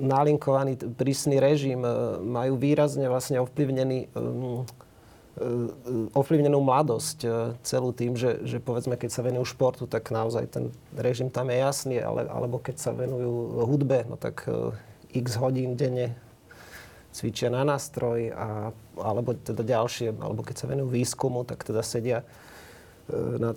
nalinkovaný 0.00 0.80
prísny 0.96 1.36
režim, 1.36 1.84
majú 2.24 2.56
výrazne 2.56 3.04
vlastne 3.04 3.44
ovplyvnený 3.44 4.08
ovplyvnenú 6.14 6.58
mladosť 6.58 7.18
celú 7.62 7.94
tým, 7.94 8.18
že, 8.18 8.42
že 8.42 8.58
povedzme, 8.58 8.98
keď 8.98 9.10
sa 9.10 9.22
venujú 9.22 9.46
športu, 9.46 9.86
tak 9.86 10.10
naozaj 10.10 10.50
ten 10.50 10.64
režim 10.98 11.30
tam 11.30 11.48
je 11.48 11.58
jasný, 11.62 11.96
ale, 12.02 12.26
alebo 12.26 12.58
keď 12.58 12.76
sa 12.78 12.90
venujú 12.90 13.62
hudbe, 13.66 14.02
no 14.10 14.18
tak 14.18 14.50
x 15.14 15.26
hodín 15.38 15.78
denne 15.78 16.18
cvičia 17.08 17.48
na 17.48 17.64
nástroj, 17.64 18.30
a, 18.30 18.70
alebo 19.00 19.34
teda 19.34 19.64
ďalšie, 19.64 20.14
alebo 20.20 20.44
keď 20.44 20.56
sa 20.60 20.66
venujú 20.70 20.92
výskumu, 20.92 21.42
tak 21.42 21.64
teda 21.64 21.82
sedia 21.82 22.22
nad, 23.40 23.56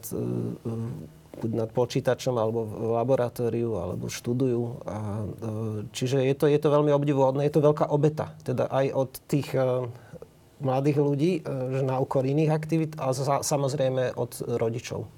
nad 1.43 1.69
počítačom, 1.75 2.39
alebo 2.39 2.63
v 2.63 2.95
laboratóriu, 2.95 3.75
alebo 3.75 4.07
študujú. 4.07 4.87
A, 4.87 5.27
čiže 5.91 6.23
je 6.23 6.35
to, 6.39 6.47
je 6.47 6.57
to 6.57 6.71
veľmi 6.71 6.95
obdivuhodné, 6.95 7.45
je 7.45 7.53
to 7.59 7.67
veľká 7.67 7.91
obeta, 7.91 8.31
teda 8.47 8.71
aj 8.71 8.85
od 8.95 9.11
tých 9.27 9.51
mladých 10.61 10.97
ľudí, 11.01 11.31
že 11.45 11.81
na 11.81 11.97
úkor 11.97 12.23
iných 12.23 12.51
aktivít, 12.53 12.91
a 13.01 13.11
samozrejme 13.41 14.13
od 14.15 14.31
rodičov. 14.45 15.09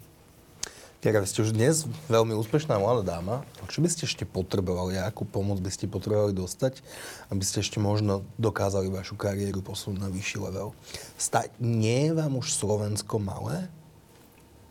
Vy 1.03 1.12
ste 1.27 1.43
už 1.43 1.51
dnes 1.51 1.84
veľmi 2.08 2.32
úspešná 2.32 2.79
mladá 2.79 3.19
dáma. 3.19 3.43
Čo 3.67 3.84
by 3.84 3.91
ste 3.91 4.08
ešte 4.08 4.23
potrebovali? 4.23 4.95
Akú 4.95 5.27
pomoc 5.27 5.60
by 5.60 5.67
ste 5.67 5.91
potrebovali 5.91 6.32
dostať, 6.32 6.79
aby 7.27 7.43
ste 7.43 7.60
ešte 7.60 7.75
možno 7.75 8.23
dokázali 8.39 8.88
vašu 8.88 9.19
kariéru 9.19 9.60
posunúť 9.60 9.99
na 9.99 10.08
vyšší 10.08 10.39
level? 10.39 10.71
Sta- 11.19 11.51
nie 11.60 12.08
je 12.08 12.15
vám 12.15 12.39
už 12.39 12.56
Slovensko 12.56 13.19
malé? 13.19 13.67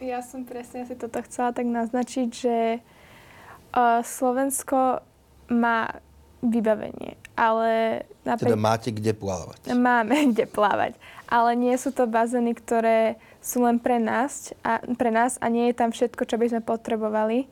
Ja 0.01 0.25
som 0.25 0.49
presne 0.49 0.89
si 0.89 0.97
toto 0.97 1.21
chcela 1.21 1.53
tak 1.53 1.69
naznačiť, 1.69 2.29
že 2.33 2.81
uh, 2.81 4.01
Slovensko 4.01 5.05
má 5.53 6.01
vybavenie, 6.43 7.15
ale... 7.39 8.03
Napríklad, 8.27 8.59
teda 8.59 8.59
máte 8.59 8.91
kde 8.91 9.15
plávať? 9.15 9.59
Máme 9.71 10.15
kde 10.35 10.45
plávať, 10.51 10.99
ale 11.31 11.55
nie 11.55 11.75
sú 11.79 11.95
to 11.95 12.11
bazény, 12.11 12.59
ktoré 12.59 13.17
sú 13.39 13.63
len 13.63 13.79
pre 13.79 14.03
nás, 14.03 14.51
a, 14.67 14.83
pre 14.99 15.15
nás 15.15 15.39
a 15.39 15.47
nie 15.47 15.71
je 15.71 15.79
tam 15.79 15.95
všetko, 15.95 16.23
čo 16.27 16.37
by 16.39 16.47
sme 16.51 16.61
potrebovali, 16.63 17.47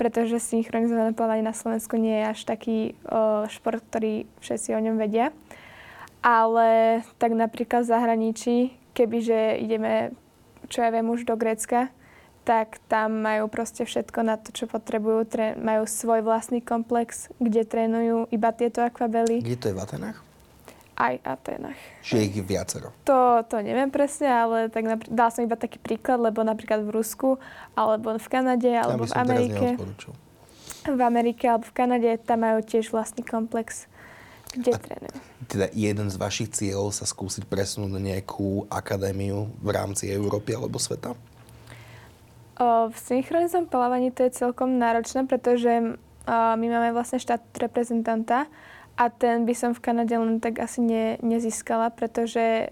pretože 0.00 0.40
synchronizované 0.40 1.12
plávanie 1.12 1.44
na 1.44 1.56
Slovensku 1.56 2.00
nie 2.00 2.20
je 2.20 2.24
až 2.32 2.40
taký 2.48 2.96
o, 3.04 3.44
šport, 3.52 3.84
ktorý 3.92 4.24
všetci 4.40 4.72
o 4.72 4.80
ňom 4.80 4.96
vedia. 4.96 5.30
Ale 6.24 7.02
tak 7.18 7.34
napríklad 7.34 7.84
v 7.84 7.92
zahraničí, 7.92 8.56
kebyže 8.94 9.58
ideme, 9.60 10.14
čo 10.70 10.86
ja 10.86 10.90
viem, 10.94 11.08
už 11.10 11.28
do 11.28 11.34
Grécka, 11.34 11.92
tak 12.42 12.82
tam 12.90 13.22
majú 13.22 13.46
proste 13.46 13.86
všetko 13.86 14.18
na 14.26 14.34
to, 14.34 14.50
čo 14.50 14.66
potrebujú. 14.66 15.26
Tré- 15.30 15.54
majú 15.54 15.86
svoj 15.86 16.26
vlastný 16.26 16.58
komplex, 16.58 17.30
kde 17.38 17.62
trénujú 17.62 18.26
iba 18.34 18.50
tieto 18.50 18.82
akvabely. 18.82 19.42
Kde 19.42 19.58
to 19.58 19.66
je 19.70 19.76
v 19.78 19.82
Atenách? 19.82 20.18
aj 21.02 21.14
Atenách. 21.24 21.80
Čiže 22.04 22.20
ich 22.20 22.36
viacero? 22.44 22.92
To, 23.08 23.42
to 23.48 23.58
neviem 23.64 23.88
presne, 23.88 24.28
ale 24.28 24.68
tak 24.68 24.84
napr- 24.86 25.10
dal 25.10 25.32
som 25.32 25.42
iba 25.42 25.56
taký 25.56 25.80
príklad, 25.80 26.20
lebo 26.20 26.44
napríklad 26.44 26.84
v 26.84 26.94
Rusku, 26.94 27.40
alebo 27.74 28.14
v 28.14 28.28
Kanade, 28.28 28.70
alebo 28.70 29.08
v 29.08 29.14
Amerike. 29.16 29.66
V 30.82 31.00
Amerike 31.02 31.46
alebo 31.46 31.66
v 31.66 31.74
Kanade 31.74 32.10
tam 32.22 32.42
majú 32.42 32.58
tiež 32.62 32.90
vlastný 32.90 33.22
komplex, 33.22 33.86
kde 34.50 34.74
trénujú. 34.74 35.18
Teda 35.46 35.66
jeden 35.74 36.10
z 36.10 36.16
vašich 36.18 36.50
cieľov 36.50 36.90
sa 36.90 37.06
skúsiť 37.06 37.46
presunúť 37.46 37.90
na 37.90 38.02
nejakú 38.02 38.66
akadémiu 38.66 39.50
v 39.62 39.68
rámci 39.70 40.10
Európy 40.10 40.54
alebo 40.58 40.82
sveta? 40.82 41.14
V 42.90 42.96
synchronizom 42.98 43.66
plávaní 43.66 44.10
to 44.14 44.22
je 44.22 44.38
celkom 44.38 44.78
náročné, 44.78 45.26
pretože 45.26 45.98
my 46.30 46.66
máme 46.70 46.94
vlastne 46.94 47.18
štát 47.18 47.42
reprezentanta, 47.58 48.46
a 48.92 49.08
ten 49.08 49.48
by 49.48 49.54
som 49.56 49.72
v 49.72 49.80
Kanade 49.80 50.12
len 50.12 50.36
tak 50.36 50.60
asi 50.60 50.84
ne, 50.84 51.16
nezískala, 51.24 51.88
pretože 51.96 52.68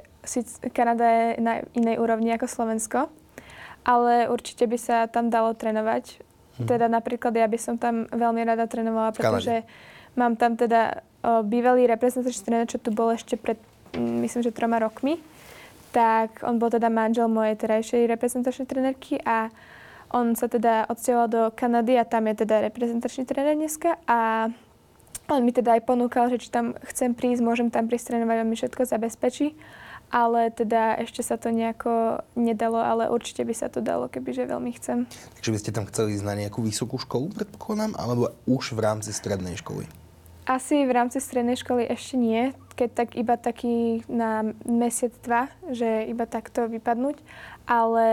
Kanada 0.77 1.09
je 1.09 1.27
na 1.41 1.65
inej 1.73 1.97
úrovni 1.97 2.29
ako 2.37 2.45
Slovensko, 2.45 3.09
ale 3.89 4.29
určite 4.29 4.69
by 4.69 4.77
sa 4.77 5.09
tam 5.09 5.33
dalo 5.33 5.57
trénovať. 5.57 6.21
Hm. 6.61 6.69
Teda 6.69 6.93
napríklad 6.93 7.33
ja 7.33 7.49
by 7.49 7.57
som 7.57 7.81
tam 7.81 8.05
veľmi 8.13 8.45
rada 8.45 8.69
trénovala, 8.69 9.17
pretože 9.17 9.65
mám 10.13 10.37
tam 10.37 10.61
teda 10.61 11.01
o, 11.25 11.41
bývalý 11.41 11.89
reprezentačný 11.89 12.43
tréner, 12.45 12.69
čo 12.69 12.77
tu 12.77 12.93
bol 12.93 13.17
ešte 13.17 13.41
pred, 13.41 13.57
myslím, 13.97 14.45
že 14.45 14.53
troma 14.53 14.77
rokmi. 14.77 15.17
Tak 15.91 16.45
on 16.45 16.61
bol 16.61 16.69
teda 16.69 16.93
manžel 16.93 17.33
mojej 17.33 17.57
terajšej 17.57 18.13
reprezentačnej 18.13 18.69
trénerky 18.69 19.17
a 19.25 19.49
on 20.11 20.35
sa 20.35 20.51
teda 20.51 20.91
odsťahoval 20.91 21.29
do 21.31 21.43
Kanady 21.55 21.95
a 21.99 22.05
tam 22.05 22.27
je 22.27 22.43
teda 22.43 22.67
reprezentačný 22.67 23.25
tréner 23.27 23.55
dneska 23.55 23.97
a 24.11 24.51
on 25.31 25.47
mi 25.47 25.55
teda 25.55 25.79
aj 25.79 25.87
ponúkal, 25.87 26.27
že 26.27 26.43
či 26.43 26.51
tam 26.51 26.75
chcem 26.83 27.15
prísť, 27.15 27.47
môžem 27.47 27.71
tam 27.71 27.87
prísť 27.87 28.15
trénovať, 28.15 28.37
on 28.43 28.49
mi 28.51 28.57
všetko 28.59 28.83
zabezpečí. 28.83 29.55
ale 30.11 30.51
teda 30.51 30.99
ešte 30.99 31.23
sa 31.23 31.39
to 31.39 31.55
nejako 31.55 32.27
nedalo, 32.35 32.83
ale 32.83 33.07
určite 33.07 33.47
by 33.47 33.55
sa 33.55 33.71
to 33.71 33.79
dalo, 33.79 34.11
kebyže 34.11 34.51
veľmi 34.51 34.75
chcem. 34.75 35.07
Takže 35.39 35.51
by 35.55 35.59
ste 35.63 35.71
tam 35.71 35.87
chceli 35.87 36.19
ísť 36.19 36.27
na 36.27 36.35
nejakú 36.35 36.61
vysokú 36.67 36.99
školu, 36.99 37.31
predpokladám, 37.31 37.95
alebo 37.95 38.35
už 38.51 38.75
v 38.75 38.81
rámci 38.83 39.15
strednej 39.15 39.55
školy? 39.63 39.87
Asi 40.51 40.83
v 40.83 40.91
rámci 40.91 41.23
strednej 41.23 41.55
školy 41.55 41.87
ešte 41.87 42.19
nie, 42.19 42.51
keď 42.75 42.91
tak 42.91 43.09
iba 43.15 43.39
taký 43.39 44.03
na 44.11 44.51
mesiac, 44.67 45.15
dva, 45.23 45.47
že 45.71 46.11
iba 46.11 46.27
takto 46.27 46.67
vypadnúť, 46.67 47.23
ale 47.71 48.09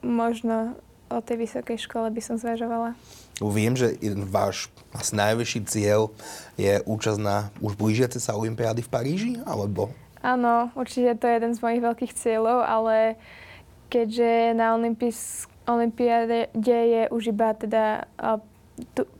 možno 0.00 0.80
o 1.08 1.18
tej 1.24 1.48
vysokej 1.48 1.78
škole 1.88 2.08
by 2.12 2.20
som 2.24 2.36
zvažovala. 2.36 2.96
Viem, 3.38 3.74
že 3.78 3.96
váš 4.28 4.68
asi 4.92 5.14
najvyšší 5.14 5.60
cieľ 5.68 6.12
je 6.58 6.80
účasť 6.84 7.20
na 7.20 7.48
už 7.62 7.76
blížiace 7.78 8.18
sa 8.18 8.34
Olympiády 8.34 8.82
v 8.84 8.92
Paríži, 8.92 9.32
alebo 9.46 9.92
Áno, 10.18 10.74
určite 10.74 11.14
to 11.14 11.30
je 11.30 11.38
jeden 11.38 11.54
z 11.54 11.62
mojich 11.62 11.82
veľkých 11.82 12.12
cieľov, 12.18 12.66
ale 12.66 13.14
keďže 13.86 14.50
na 14.58 14.74
Olympiáde 15.70 16.50
je 16.58 17.02
už 17.14 17.30
iba 17.30 17.54
teda 17.54 18.10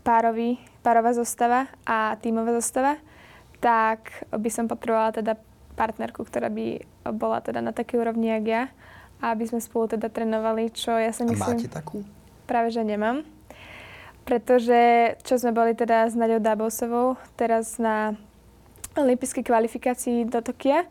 párový, 0.03 0.59
párová 0.83 1.15
zostava 1.15 1.71
a 1.87 2.19
tímová 2.19 2.51
zostava, 2.51 2.99
tak 3.63 4.27
by 4.35 4.51
som 4.51 4.67
potrebovala 4.67 5.15
teda 5.15 5.39
partnerku, 5.79 6.27
ktorá 6.27 6.51
by 6.51 6.83
bola 7.15 7.39
teda 7.43 7.63
na 7.63 7.71
takej 7.71 8.03
úrovni, 8.03 8.35
jak 8.35 8.47
ja. 8.47 8.63
A 9.19 9.35
aby 9.35 9.51
sme 9.51 9.59
spolu 9.59 9.91
teda 9.91 10.07
trénovali, 10.11 10.71
čo 10.71 10.95
ja 10.95 11.11
si 11.11 11.27
myslím... 11.27 11.59
A 11.59 11.61
máte 11.61 11.71
takú? 11.71 12.07
Práve, 12.47 12.71
že 12.71 12.87
nemám. 12.87 13.27
Pretože, 14.23 15.15
čo 15.25 15.41
sme 15.41 15.57
boli 15.57 15.73
teda 15.73 16.07
s 16.07 16.15
Naďou 16.15 16.39
Dabosovou, 16.39 17.17
teraz 17.35 17.81
na 17.81 18.15
olympijskej 18.95 19.43
kvalifikácii 19.43 20.29
do 20.29 20.45
Tokia, 20.45 20.85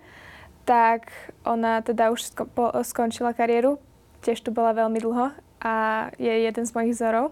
tak 0.68 1.08
ona 1.48 1.80
teda 1.80 2.12
už 2.12 2.34
sko- 2.34 2.50
po- 2.50 2.74
skončila 2.84 3.32
kariéru, 3.32 3.80
tiež 4.26 4.44
tu 4.44 4.52
bola 4.52 4.76
veľmi 4.76 5.00
dlho 5.00 5.32
a 5.64 5.74
je 6.20 6.34
jeden 6.44 6.66
z 6.68 6.74
mojich 6.76 6.98
vzorov. 6.98 7.32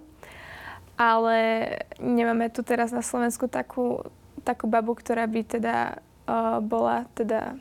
Ale 0.95 1.67
nemáme 1.99 2.47
tu 2.47 2.63
teraz 2.63 2.95
na 2.95 3.03
Slovensku 3.03 3.51
takú, 3.51 3.99
takú 4.47 4.71
babu, 4.71 4.95
ktorá 4.95 5.27
by 5.27 5.41
teda 5.43 5.99
uh, 6.23 6.63
bola 6.63 7.03
teda 7.19 7.59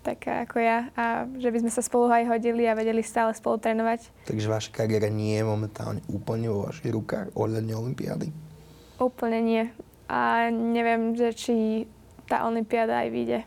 taká 0.00 0.48
ako 0.48 0.56
ja 0.58 0.88
a 0.96 1.28
že 1.36 1.52
by 1.52 1.58
sme 1.60 1.72
sa 1.72 1.84
spolu 1.84 2.08
aj 2.08 2.26
hodili 2.32 2.64
a 2.64 2.74
vedeli 2.74 3.04
stále 3.04 3.36
spolu 3.36 3.60
trénovať. 3.60 4.08
Takže 4.24 4.48
vaša 4.48 4.70
kariéra 4.72 5.12
nie 5.12 5.36
je 5.36 5.44
momentálne 5.44 6.00
úplne 6.08 6.48
vo 6.48 6.66
vašich 6.68 6.90
rukách 6.90 7.36
ohľadne 7.36 7.72
Olympiády? 7.76 8.32
Úplne 8.96 9.38
nie. 9.44 9.62
A 10.10 10.50
neviem, 10.50 11.14
že 11.14 11.30
či 11.36 11.54
tá 12.26 12.48
Olympiáda 12.48 13.06
aj 13.06 13.08
vyjde. 13.12 13.40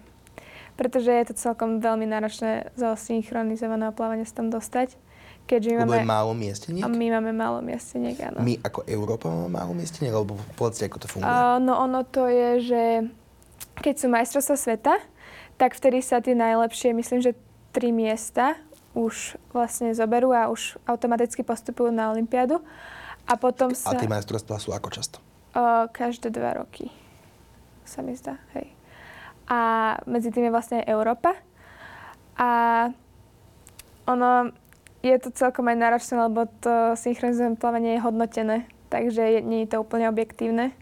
Pretože 0.74 1.12
je 1.13 1.26
to 1.30 1.36
celkom 1.38 1.78
veľmi 1.84 2.10
náročné 2.10 2.74
zo 2.74 2.98
synchronizovaného 2.98 3.94
plávania 3.94 4.26
sa 4.26 4.42
tam 4.42 4.50
dostať. 4.50 4.98
Keďže 5.44 5.76
my 5.76 5.84
máme... 5.84 6.08
málo 6.08 6.32
miesteniek? 6.32 6.82
A 6.82 6.88
my 6.88 7.08
máme 7.20 7.32
málo 7.36 7.60
miesteniek, 7.60 8.16
áno. 8.32 8.39
My 8.39 8.56
ako 8.63 8.88
Európa 8.88 9.28
máme 9.28 9.52
málo 9.52 9.72
miesteniek? 9.76 10.16
Alebo 10.16 10.39
povedzte, 10.56 10.88
ako 10.88 10.98
to 11.04 11.08
funguje? 11.12 11.28
Uh, 11.28 11.60
no 11.60 11.84
ono 11.84 12.08
to 12.08 12.32
je, 12.32 12.50
že 12.63 12.84
keď 13.84 13.94
sú 14.00 14.08
majstrovstvá 14.08 14.56
sveta, 14.56 14.94
tak 15.58 15.78
vtedy 15.78 16.02
sa 16.02 16.20
tie 16.20 16.34
najlepšie, 16.34 16.94
myslím, 16.94 17.22
že 17.22 17.38
tri 17.74 17.89
miesta 17.89 18.58
už 18.94 19.42
vlastne 19.50 19.89
zoberú 19.98 20.30
a 20.34 20.54
už 20.54 20.78
automaticky 20.86 21.42
postupujú 21.42 21.89
na 21.89 22.13
Olympiádu. 22.13 22.62
A 23.26 23.34
potom 23.39 23.74
sa... 23.74 23.96
A 23.96 23.98
tie 23.98 24.10
majstrovstvá 24.10 24.62
sú 24.62 24.70
ako 24.76 24.89
často? 24.94 25.18
Uh, 25.54 25.89
každé 25.89 26.30
dva 26.34 26.62
roky 26.62 26.94
sa 27.86 28.02
mi 28.02 28.13
zdá, 28.18 28.38
hej. 28.58 28.70
A 29.50 29.60
medzi 30.10 30.32
tým 30.32 30.50
je 30.50 30.54
vlastne 30.54 30.82
aj 30.82 30.89
Európa. 30.89 31.36
A 32.38 32.50
ono, 34.10 34.50
je 35.06 35.16
to 35.20 35.30
celkom 35.36 35.68
aj 35.70 35.78
náročné, 35.78 36.16
lebo 36.16 36.48
to 36.63 36.98
synchronizované 36.98 37.56
plávanie 37.60 37.92
je 37.98 38.06
hodnotené, 38.06 38.58
takže 38.88 39.22
je, 39.22 39.39
nie 39.44 39.68
je 39.68 39.78
to 39.78 39.84
úplne 39.84 40.10
objektívne. 40.10 40.74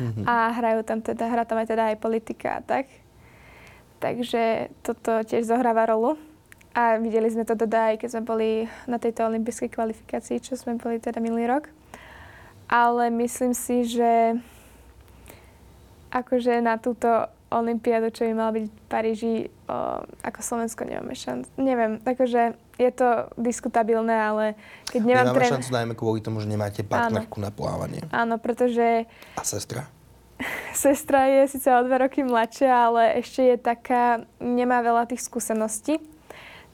Mm-hmm. 0.00 0.24
A 0.24 0.54
hrajú 0.56 0.80
tam 0.86 1.04
teda, 1.04 1.28
hrá 1.28 1.44
tam 1.44 1.60
aj 1.60 1.68
teda 1.68 1.92
aj 1.92 2.00
politika 2.00 2.48
a 2.58 2.64
tak. 2.64 2.88
Takže 4.02 4.74
toto 4.82 5.22
tiež 5.22 5.46
zohráva 5.46 5.86
rolu. 5.86 6.18
A 6.74 6.98
videli 6.98 7.30
sme 7.30 7.46
to 7.46 7.54
teda 7.54 7.94
aj 7.94 8.02
keď 8.02 8.08
sme 8.16 8.22
boli 8.26 8.50
na 8.88 8.98
tejto 8.98 9.28
olympijskej 9.28 9.70
kvalifikácii, 9.70 10.42
čo 10.42 10.58
sme 10.58 10.80
boli 10.80 10.98
teda 10.98 11.22
minulý 11.22 11.46
rok. 11.46 11.70
Ale 12.66 13.12
myslím 13.12 13.52
si, 13.52 13.84
že 13.84 14.40
akože 16.10 16.64
na 16.64 16.80
túto 16.80 17.08
olympiádu, 17.52 18.08
čo 18.08 18.24
by 18.24 18.32
mala 18.32 18.52
byť 18.56 18.64
v 18.64 18.76
Paríži, 18.88 19.34
o, 19.68 20.00
ako 20.24 20.40
Slovensko 20.40 20.88
nemáme 20.88 21.12
šancu. 21.12 21.52
Neviem, 21.60 22.00
takže 22.00 22.56
je 22.80 22.90
to 22.96 23.28
diskutabilné, 23.36 24.16
ale 24.16 24.44
keď 24.88 25.00
nemám 25.04 25.26
Nemáme 25.28 25.38
tren... 25.38 25.50
šancu 25.60 25.70
najmä 25.76 25.92
kvôli 25.92 26.24
tomu, 26.24 26.40
že 26.40 26.48
nemáte 26.48 26.80
partnerku 26.80 27.36
Áno. 27.36 27.44
na 27.44 27.50
plávanie. 27.52 28.00
Áno, 28.08 28.40
pretože... 28.40 29.04
A 29.36 29.44
sestra? 29.44 29.84
Sestra 30.72 31.28
je 31.28 31.56
síce 31.56 31.68
o 31.68 31.82
dva 31.84 32.06
roky 32.06 32.24
mladšia, 32.26 32.70
ale 32.70 33.02
ešte 33.22 33.42
je 33.54 33.56
taká, 33.60 34.26
nemá 34.42 34.82
veľa 34.82 35.06
tých 35.10 35.22
skúseností. 35.24 36.00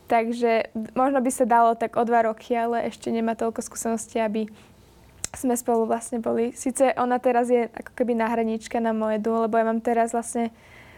Takže 0.09 0.73
možno 0.97 1.21
by 1.21 1.31
sa 1.33 1.45
dalo 1.45 1.77
tak 1.77 2.01
o 2.01 2.03
dva 2.09 2.25
roky, 2.25 2.57
ale 2.57 2.89
ešte 2.89 3.13
nemá 3.13 3.37
toľko 3.37 3.61
skúseností, 3.61 4.17
aby 4.17 4.49
sme 5.37 5.53
spolu 5.53 5.85
vlastne 5.85 6.25
boli. 6.25 6.57
Sice 6.57 6.97
ona 6.97 7.21
teraz 7.21 7.53
je 7.53 7.69
ako 7.69 7.93
keby 7.93 8.17
náhradníčka 8.17 8.81
na 8.81 8.97
moje 8.97 9.21
duo, 9.21 9.45
lebo 9.45 9.61
ja 9.61 9.69
mám 9.69 9.85
teraz 9.85 10.17
vlastne, 10.17 10.49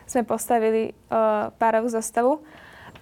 sme 0.06 0.22
postavili 0.22 0.94
uh, 1.10 1.50
párovú 1.58 1.90
zostavu, 1.90 2.38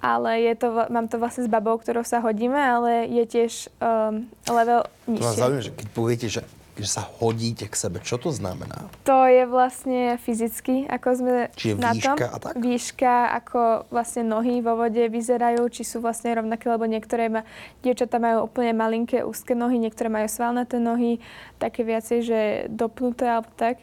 ale 0.01 0.49
je 0.49 0.55
to, 0.57 0.89
mám 0.89 1.13
to 1.13 1.21
vlastne 1.21 1.45
s 1.45 1.51
babou, 1.53 1.77
ktorou 1.77 2.09
sa 2.09 2.25
hodíme, 2.25 2.57
ale 2.57 3.05
je 3.13 3.25
tiež 3.29 3.53
um, 3.77 4.25
level 4.49 4.89
nižšie. 5.05 5.21
To 5.21 5.29
ma 5.29 5.43
zaujíma, 5.45 5.61
že 5.61 5.73
keď 5.77 5.87
poviete, 5.93 6.27
že 6.33 6.41
že 6.79 6.91
sa 6.91 7.03
hodíte 7.19 7.67
k 7.67 7.75
sebe. 7.75 7.99
Čo 7.99 8.23
to 8.23 8.31
znamená? 8.31 8.87
To 9.03 9.27
je 9.27 9.45
vlastne 9.45 10.15
fyzicky, 10.23 10.87
ako 10.87 11.09
sme 11.19 11.35
Čiže 11.59 11.75
na 11.77 11.93
výška 11.93 12.15
tom. 12.15 12.35
a 12.35 12.39
tak? 12.39 12.53
Výška, 12.59 13.15
ako 13.45 13.61
vlastne 13.91 14.23
nohy 14.25 14.63
vo 14.63 14.79
vode 14.79 15.03
vyzerajú, 15.11 15.67
či 15.69 15.83
sú 15.83 15.99
vlastne 15.99 16.33
rovnaké, 16.39 16.71
lebo 16.71 16.87
niektoré 16.87 17.27
ma, 17.27 17.43
dievčatá 17.83 18.23
majú 18.23 18.47
úplne 18.47 18.73
malinké, 18.73 19.27
úzke 19.27 19.59
nohy, 19.59 19.83
niektoré 19.83 20.07
majú 20.07 20.31
svalnaté 20.31 20.79
nohy, 20.79 21.19
také 21.59 21.83
viacej, 21.83 22.19
že 22.23 22.41
dopnuté 22.71 23.27
alebo 23.27 23.51
tak. 23.59 23.83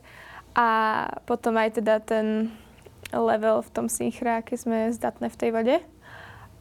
A 0.55 0.67
potom 1.27 1.59
aj 1.59 1.83
teda 1.83 1.99
ten 1.99 2.47
level 3.11 3.59
v 3.59 3.69
tom 3.75 3.87
synchra, 3.91 4.39
aké 4.39 4.55
sme 4.55 4.89
zdatné 4.95 5.27
v 5.27 5.39
tej 5.39 5.49
vode. 5.51 5.75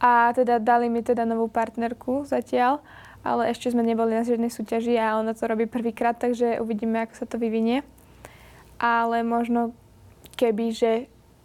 A 0.03 0.35
teda 0.35 0.59
dali 0.59 0.91
mi 0.91 0.99
teda 0.99 1.23
novú 1.23 1.47
partnerku 1.47 2.27
zatiaľ 2.27 2.83
ale 3.25 3.49
ešte 3.49 3.73
sme 3.73 3.81
neboli 3.81 4.13
na 4.13 4.21
žiadnej 4.21 4.53
súťaži 4.53 4.93
a 5.01 5.17
ona 5.17 5.33
to 5.33 5.49
robí 5.49 5.65
prvýkrát, 5.65 6.13
takže 6.13 6.61
uvidíme, 6.61 7.01
ako 7.01 7.13
sa 7.17 7.25
to 7.25 7.41
vyvinie. 7.41 7.81
Ale 8.77 9.25
možno 9.25 9.73
keby, 10.37 10.69
že 10.69 10.91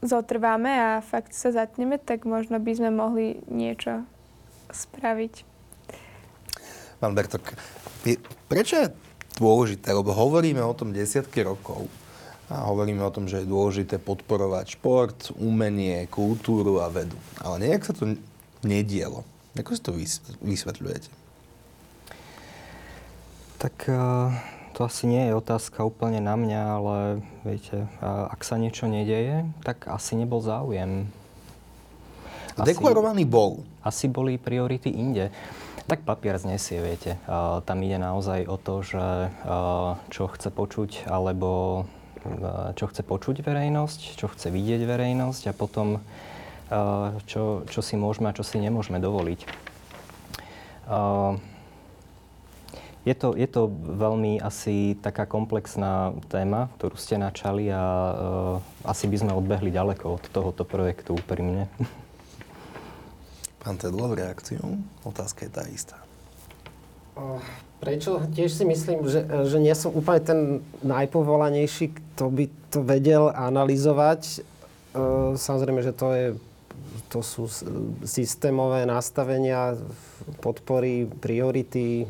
zotrváme 0.04 0.68
a 0.68 0.90
fakt 1.00 1.32
sa 1.32 1.48
zatneme, 1.56 1.96
tak 1.96 2.28
možno 2.28 2.60
by 2.60 2.72
sme 2.76 2.90
mohli 2.92 3.40
niečo 3.48 4.04
spraviť. 4.68 5.48
Pán 7.00 7.16
Bertok, 7.16 7.56
prečo 8.44 8.74
je 8.76 8.86
dôležité, 9.40 9.96
lebo 9.96 10.12
hovoríme 10.12 10.60
o 10.60 10.76
tom 10.76 10.92
desiatky 10.92 11.40
rokov, 11.40 11.88
a 12.50 12.66
hovoríme 12.66 12.98
o 13.06 13.14
tom, 13.14 13.30
že 13.30 13.40
je 13.40 13.46
dôležité 13.46 14.02
podporovať 14.02 14.74
šport, 14.74 15.30
umenie, 15.38 16.10
kultúru 16.10 16.82
a 16.82 16.90
vedu. 16.90 17.14
Ale 17.38 17.62
nejak 17.62 17.86
sa 17.86 17.94
to 17.94 18.18
nedielo. 18.66 19.22
Ako 19.54 19.70
si 19.78 19.82
to 19.86 19.94
vysvetľujete? 20.42 21.19
Tak 23.60 23.76
eh, 23.92 24.32
to 24.72 24.80
asi 24.88 25.04
nie 25.04 25.28
je 25.28 25.36
otázka 25.36 25.84
úplne 25.84 26.24
na 26.24 26.32
mňa, 26.32 26.60
ale 26.80 26.96
viete, 27.44 27.84
ak 28.00 28.40
sa 28.40 28.56
niečo 28.56 28.88
nedeje, 28.88 29.44
tak 29.60 29.84
asi 29.92 30.16
nebol 30.16 30.40
záujem. 30.40 31.04
Asi, 32.56 32.72
Deklarovaný 32.72 33.28
bol. 33.28 33.60
Asi 33.84 34.08
boli 34.08 34.40
priority 34.40 34.88
inde. 34.88 35.28
Tak 35.84 36.08
papier 36.08 36.40
znesie, 36.40 36.80
viete. 36.80 37.20
Uh, 37.28 37.60
tam 37.66 37.82
ide 37.84 38.00
naozaj 38.00 38.46
o 38.48 38.56
to, 38.56 38.80
že 38.80 39.28
uh, 39.28 39.98
čo 40.08 40.30
chce 40.32 40.48
počuť, 40.48 41.10
alebo 41.10 41.84
čo 42.76 42.84
chce 42.88 43.00
počuť 43.00 43.40
verejnosť, 43.40 44.20
čo 44.20 44.28
chce 44.28 44.52
vidieť 44.52 44.84
verejnosť 44.84 45.48
a 45.48 45.56
potom 45.56 46.04
čo, 47.26 47.66
čo 47.66 47.80
si 47.82 47.96
môžeme 47.96 48.30
a 48.30 48.36
čo 48.36 48.44
si 48.44 48.60
nemôžeme 48.60 49.02
dovoliť. 49.02 49.40
Je 53.08 53.16
to, 53.16 53.32
je 53.32 53.48
to 53.48 53.72
veľmi 53.96 54.44
asi 54.44 54.92
taká 55.00 55.24
komplexná 55.24 56.12
téma, 56.28 56.68
ktorú 56.76 57.00
ste 57.00 57.16
načali 57.16 57.72
a 57.72 57.80
uh, 57.80 58.12
asi 58.84 59.08
by 59.08 59.16
sme 59.24 59.32
odbehli 59.32 59.72
ďaleko 59.72 60.20
od 60.20 60.24
tohoto 60.28 60.68
projektu 60.68 61.16
úprimne. 61.16 61.72
Pán 63.64 63.80
Tedlov, 63.80 64.16
reakciu? 64.16 64.60
Otázka 65.04 65.48
je 65.48 65.52
tá 65.52 65.64
istá. 65.68 65.96
Prečo? 67.80 68.20
Tiež 68.32 68.52
si 68.52 68.64
myslím, 68.64 69.08
že, 69.08 69.24
že 69.48 69.56
nie 69.60 69.72
som 69.76 69.92
úplne 69.92 70.20
ten 70.20 70.40
najpovolanejší, 70.84 71.92
kto 71.92 72.32
by 72.32 72.44
to 72.72 72.80
vedel 72.84 73.32
analyzovať. 73.32 74.44
Samozrejme, 75.36 75.80
že 75.84 75.92
to 75.92 76.08
je 76.12 76.26
to 77.10 77.20
sú 77.26 77.50
systémové 78.06 78.86
nastavenia, 78.86 79.74
podpory, 80.40 81.08
priority, 81.20 82.06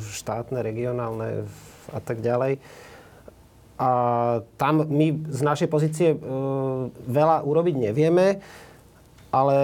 štátne, 0.00 0.60
regionálne 0.60 1.46
a 1.92 2.00
tak 2.02 2.20
ďalej. 2.20 2.58
A 3.76 3.90
tam 4.56 4.88
my 4.88 5.28
z 5.28 5.40
našej 5.44 5.68
pozície 5.68 6.16
veľa 7.04 7.44
urobiť 7.44 7.74
nevieme, 7.76 8.40
ale 9.28 9.56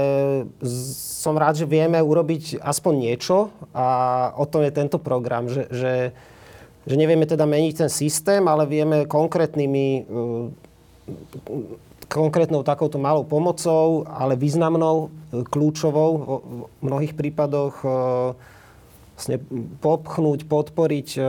som 1.17 1.33
rád, 1.39 1.65
že 1.65 1.71
vieme 1.71 1.97
urobiť 1.97 2.61
aspoň 2.61 2.93
niečo 3.09 3.49
a 3.73 3.87
o 4.37 4.45
to 4.45 4.61
je 4.61 4.69
tento 4.69 5.01
program, 5.01 5.49
že, 5.49 5.65
že, 5.73 5.95
že 6.85 6.95
nevieme 7.01 7.25
teda 7.25 7.49
meniť 7.49 7.87
ten 7.87 7.91
systém, 7.91 8.45
ale 8.45 8.69
vieme 8.69 9.09
konkrétnymi 9.09 10.05
konkrétnou 12.13 12.61
takouto 12.61 13.01
malou 13.01 13.25
pomocou, 13.25 14.05
ale 14.05 14.37
významnou, 14.37 15.09
e, 15.09 15.43
kľúčovou 15.49 16.11
v 16.21 16.85
mnohých 16.85 17.17
prípadoch 17.17 17.81
e, 17.81 17.89
vlastne 19.17 19.37
popchnúť, 19.81 20.45
podporiť 20.45 21.09
e, 21.17 21.21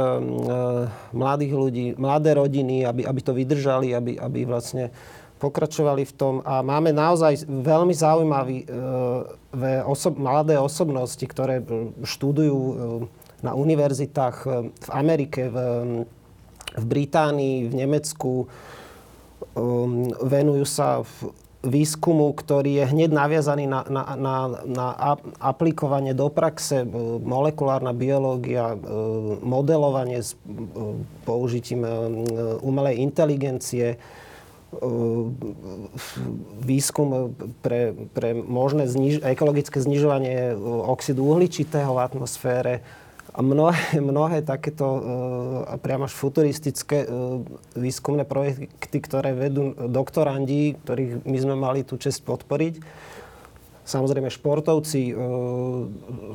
mladých 1.16 1.54
ľudí, 1.56 1.86
mladé 1.96 2.36
rodiny, 2.36 2.84
aby, 2.84 3.08
aby 3.08 3.20
to 3.24 3.32
vydržali, 3.32 3.96
aby, 3.96 4.20
aby 4.20 4.44
vlastne 4.44 4.92
pokračovali 5.40 6.04
v 6.04 6.14
tom. 6.14 6.34
A 6.44 6.60
máme 6.60 6.92
naozaj 6.92 7.48
veľmi 7.48 7.92
zaujímavé 7.92 8.64
osob, 9.84 10.16
mladé 10.16 10.56
osobnosti, 10.56 11.20
ktoré 11.20 11.60
študujú 12.00 12.60
na 13.44 13.52
univerzitách 13.52 14.38
v 14.72 14.90
Amerike, 14.96 15.52
v, 15.52 15.58
v 16.80 16.86
Británii, 16.88 17.68
v 17.68 17.74
Nemecku, 17.76 18.48
venujú 20.22 20.66
sa 20.66 21.06
výskumu, 21.64 22.36
ktorý 22.36 22.84
je 22.84 22.92
hneď 22.92 23.10
naviazaný 23.16 23.72
na, 23.72 23.88
na, 23.88 24.04
na, 24.20 24.36
na 24.68 24.88
aplikovanie 25.40 26.12
do 26.12 26.28
praxe, 26.28 26.84
molekulárna 27.24 27.96
biológia, 27.96 28.76
modelovanie 29.40 30.20
s 30.20 30.36
použitím 31.24 31.88
umelej 32.60 33.00
inteligencie, 33.00 33.96
výskum 36.60 37.38
pre, 37.62 37.94
pre 38.12 38.34
možné 38.34 38.90
zniž, 38.90 39.22
ekologické 39.22 39.78
znižovanie 39.80 40.58
oxidu 40.90 41.30
uhličitého 41.30 41.94
v 41.94 42.04
atmosfére, 42.04 42.82
a 43.34 43.42
mnohé, 43.42 43.98
mnohé 43.98 44.46
takéto 44.46 44.86
uh, 44.86 45.02
priamo 45.82 46.06
až 46.06 46.14
futuristické 46.14 47.10
uh, 47.10 47.42
výskumné 47.74 48.30
projekty, 48.30 48.98
ktoré 49.02 49.34
vedú 49.34 49.74
doktorandi, 49.74 50.78
ktorých 50.86 51.26
my 51.26 51.38
sme 51.42 51.56
mali 51.58 51.82
tú 51.82 51.98
čest 51.98 52.22
podporiť. 52.22 52.78
Samozrejme 53.84 54.30
športovci, 54.30 55.12
uh, 55.12 55.18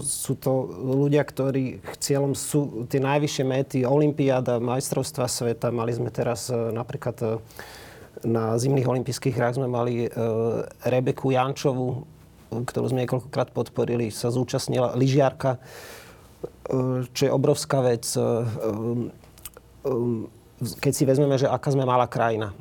sú 0.03 0.35
to 0.43 0.67
ľudia, 0.75 1.23
ktorí 1.23 1.79
cieľom 2.03 2.35
sú 2.35 2.85
tie 2.91 2.99
najvyššie 2.99 3.45
mety, 3.47 3.79
Olympiáda, 3.87 4.59
majstrovstva 4.59 5.31
sveta. 5.31 5.71
Mali 5.71 5.95
sme 5.95 6.11
teraz 6.11 6.51
uh, 6.51 6.75
napríklad 6.75 7.17
uh, 7.23 7.39
na 8.27 8.59
zimných 8.59 8.91
olympijských 8.91 9.39
hrách 9.39 9.63
sme 9.63 9.71
mali 9.71 10.11
uh, 10.11 10.67
Rebeku 10.83 11.31
Jančovu, 11.31 12.03
ktorú 12.51 12.91
sme 12.91 13.07
niekoľkokrát 13.07 13.55
podporili, 13.55 14.11
sa 14.11 14.35
zúčastnila 14.35 14.99
lyžiarka 14.99 15.63
čo 17.12 17.22
je 17.27 17.33
obrovská 17.33 17.81
vec, 17.81 18.05
e, 18.14 18.20
e, 18.20 18.31
keď 20.79 20.92
si 20.92 21.05
vezmeme, 21.09 21.40
že 21.40 21.48
aká 21.48 21.72
sme 21.72 21.88
malá 21.88 22.07
krajina 22.07 22.53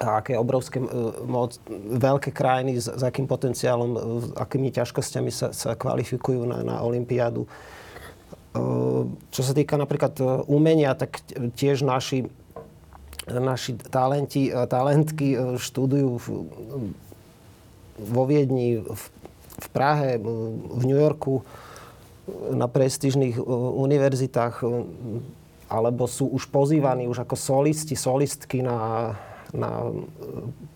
a 0.00 0.22
aké 0.22 0.38
obrovské, 0.38 0.80
e, 0.80 0.86
moc, 1.26 1.58
veľké 1.98 2.30
krajiny 2.32 2.78
s, 2.78 2.88
s 2.88 3.02
akým 3.02 3.26
potenciálom, 3.26 3.90
s 4.22 4.26
akými 4.38 4.70
ťažkosťami 4.72 5.30
sa, 5.34 5.50
sa 5.52 5.74
kvalifikujú 5.74 6.46
na, 6.46 6.62
na 6.62 6.76
Olympiádu. 6.80 7.44
Čo 9.32 9.40
sa 9.40 9.56
týka 9.56 9.80
napríklad 9.80 10.44
umenia, 10.44 10.92
tak 10.92 11.24
tiež 11.56 11.88
naši, 11.88 12.28
naši 13.24 13.80
talenti, 13.80 14.52
talentky 14.52 15.56
študujú 15.56 16.20
v, 16.20 16.26
vo 17.96 18.22
Viedni, 18.28 18.76
v, 18.76 19.04
v 19.56 19.66
Prahe, 19.72 20.20
v 20.20 20.82
New 20.84 21.00
Yorku 21.00 21.40
na 22.54 22.70
prestížnych 22.70 23.38
uh, 23.38 23.44
univerzitách 23.82 24.62
uh, 24.62 24.86
alebo 25.72 26.04
sú 26.04 26.28
už 26.28 26.52
pozývaní 26.52 27.08
už 27.08 27.24
ako 27.24 27.34
solisti, 27.34 27.96
solistky 27.96 28.60
na, 28.60 29.12
na 29.56 29.88
uh, 29.88 29.94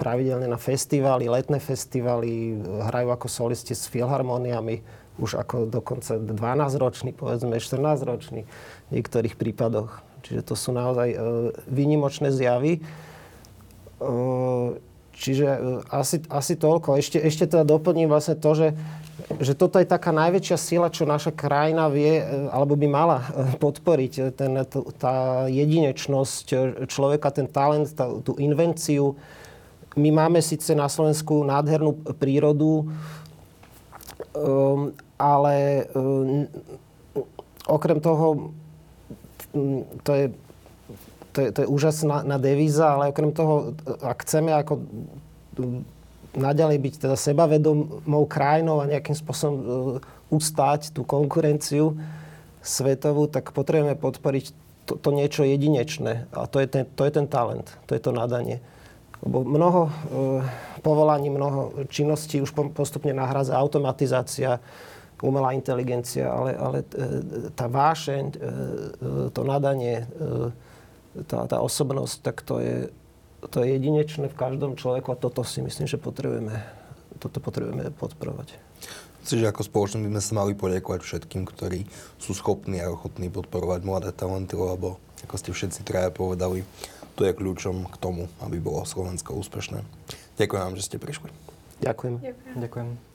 pravidelne 0.01 0.49
na 0.49 0.57
festivály, 0.57 1.29
letné 1.29 1.61
festivály, 1.61 2.57
hrajú 2.89 3.09
ako 3.13 3.27
solisti 3.29 3.77
s 3.77 3.87
filharmoniami, 3.87 4.81
už 5.17 5.41
ako 5.41 5.69
dokonca 5.69 6.21
12-roční, 6.21 7.17
povedzme 7.17 7.57
14-roční 7.57 8.45
v 8.89 8.91
niektorých 8.93 9.37
prípadoch. 9.37 10.05
Čiže 10.25 10.43
to 10.45 10.55
sú 10.59 10.75
naozaj 10.75 11.09
uh, 11.15 11.19
výnimočné 11.71 12.35
zjavy. 12.35 12.83
Uh, 13.97 14.77
čiže 15.17 15.47
uh, 15.47 15.81
asi, 15.89 16.21
asi 16.29 16.59
toľko. 16.59 17.01
Ešte, 17.01 17.23
ešte 17.23 17.49
teda 17.49 17.65
doplním 17.65 18.11
vlastne 18.11 18.37
to, 18.37 18.53
že 18.53 18.69
že 19.27 19.59
toto 19.59 19.83
je 19.83 19.89
taká 19.91 20.15
najväčšia 20.15 20.59
sila, 20.59 20.89
čo 20.89 21.03
naša 21.03 21.35
krajina 21.35 21.91
vie, 21.91 22.23
e, 22.23 22.25
alebo 22.55 22.79
by 22.79 22.87
mala 22.87 23.19
e, 23.27 23.59
podporiť. 23.59 24.13
E, 24.19 24.23
ten, 24.31 24.53
tá 25.03 25.47
jedinečnosť 25.51 26.47
človeka, 26.87 27.35
ten 27.35 27.51
talent, 27.51 27.91
tá, 27.91 28.07
tú 28.23 28.39
invenciu. 28.39 29.19
My 29.99 30.15
máme 30.15 30.39
síce 30.39 30.77
na 30.79 30.87
Slovensku 30.87 31.43
nádhernú 31.43 31.97
prírodu, 32.21 32.85
um, 34.37 34.93
ale 35.17 35.89
um, 35.97 36.45
okrem 37.65 37.97
toho, 38.05 38.53
to 40.05 40.13
je, 40.13 40.27
to 41.33 41.39
je, 41.41 41.49
to 41.49 41.59
je 41.65 41.69
úžasná 41.73 42.37
devíza, 42.37 42.93
ale 42.93 43.09
okrem 43.09 43.33
toho, 43.33 43.73
ak 44.05 44.21
chceme 44.29 44.53
ako 44.53 44.85
naďalej 46.37 46.79
byť 46.79 46.95
teda 47.09 47.17
sebavedomou 47.17 48.29
krajinou 48.29 48.85
a 48.85 48.91
nejakým 48.91 49.17
spôsobom 49.17 49.57
uh, 49.57 49.65
ustáť 50.29 50.93
tú 50.93 51.03
konkurenciu 51.03 51.97
svetovú, 52.61 53.27
tak 53.27 53.57
potrebujeme 53.57 53.97
podporiť 53.97 54.53
to, 54.87 55.01
to 55.01 55.11
niečo 55.11 55.43
jedinečné. 55.43 56.31
A 56.31 56.47
to 56.47 56.63
je, 56.63 56.69
ten, 56.71 56.85
to 56.95 57.03
je 57.09 57.13
ten 57.17 57.27
talent, 57.27 57.67
to 57.89 57.97
je 57.97 58.03
to 58.03 58.15
nadanie. 58.15 58.61
Lebo 59.25 59.43
mnoho 59.43 59.83
uh, 59.89 59.91
povolaní, 60.85 61.33
mnoho 61.33 61.89
činností 61.89 62.45
už 62.45 62.53
postupne 62.77 63.17
nahrádza 63.17 63.57
automatizácia, 63.57 64.61
umelá 65.25 65.57
inteligencia, 65.57 66.29
ale, 66.29 66.53
ale 66.53 66.79
uh, 66.85 67.49
tá 67.57 67.67
vášeň, 67.67 68.25
uh, 68.29 68.37
to 69.33 69.41
nadanie, 69.43 70.05
tá, 71.25 71.49
tá 71.49 71.59
osobnosť, 71.65 72.17
tak 72.21 72.45
to 72.45 72.61
je, 72.61 72.77
to 73.51 73.63
je 73.65 73.79
jedinečné 73.79 74.31
v 74.31 74.37
každom 74.39 74.77
človeku 74.77 75.15
a 75.15 75.21
toto 75.21 75.43
si 75.43 75.63
myslím, 75.63 75.87
že 75.89 75.99
potrebujeme, 75.99 76.63
toto 77.19 77.39
potrebujeme 77.41 77.91
podporovať. 77.95 78.59
Myslím, 79.27 79.43
že 79.43 79.51
ako 79.51 79.63
spoločnosť 79.67 80.03
by 80.07 80.11
sme 80.15 80.23
sa 80.23 80.33
mali 80.39 80.53
poďakovať 80.55 81.01
všetkým, 81.03 81.43
ktorí 81.51 81.91
sú 82.23 82.31
schopní 82.31 82.79
a 82.79 82.95
ochotní 82.95 83.27
podporovať 83.27 83.81
mladé 83.83 84.11
talenty, 84.15 84.55
lebo 84.55 85.03
ako 85.27 85.35
ste 85.35 85.51
všetci 85.51 85.83
traja 85.83 86.15
povedali, 86.15 86.63
to 87.19 87.27
je 87.27 87.35
kľúčom 87.35 87.91
k 87.91 87.97
tomu, 87.99 88.31
aby 88.45 88.63
bolo 88.63 88.87
Slovensko 88.87 89.35
úspešné. 89.35 89.83
Ďakujem 90.39 90.63
vám, 90.63 90.77
že 90.79 90.87
ste 90.87 90.97
prišli. 91.03 91.33
Ďakujem. 91.83 92.23
Ďakujem. 92.23 92.55
Ďakujem. 92.61 93.06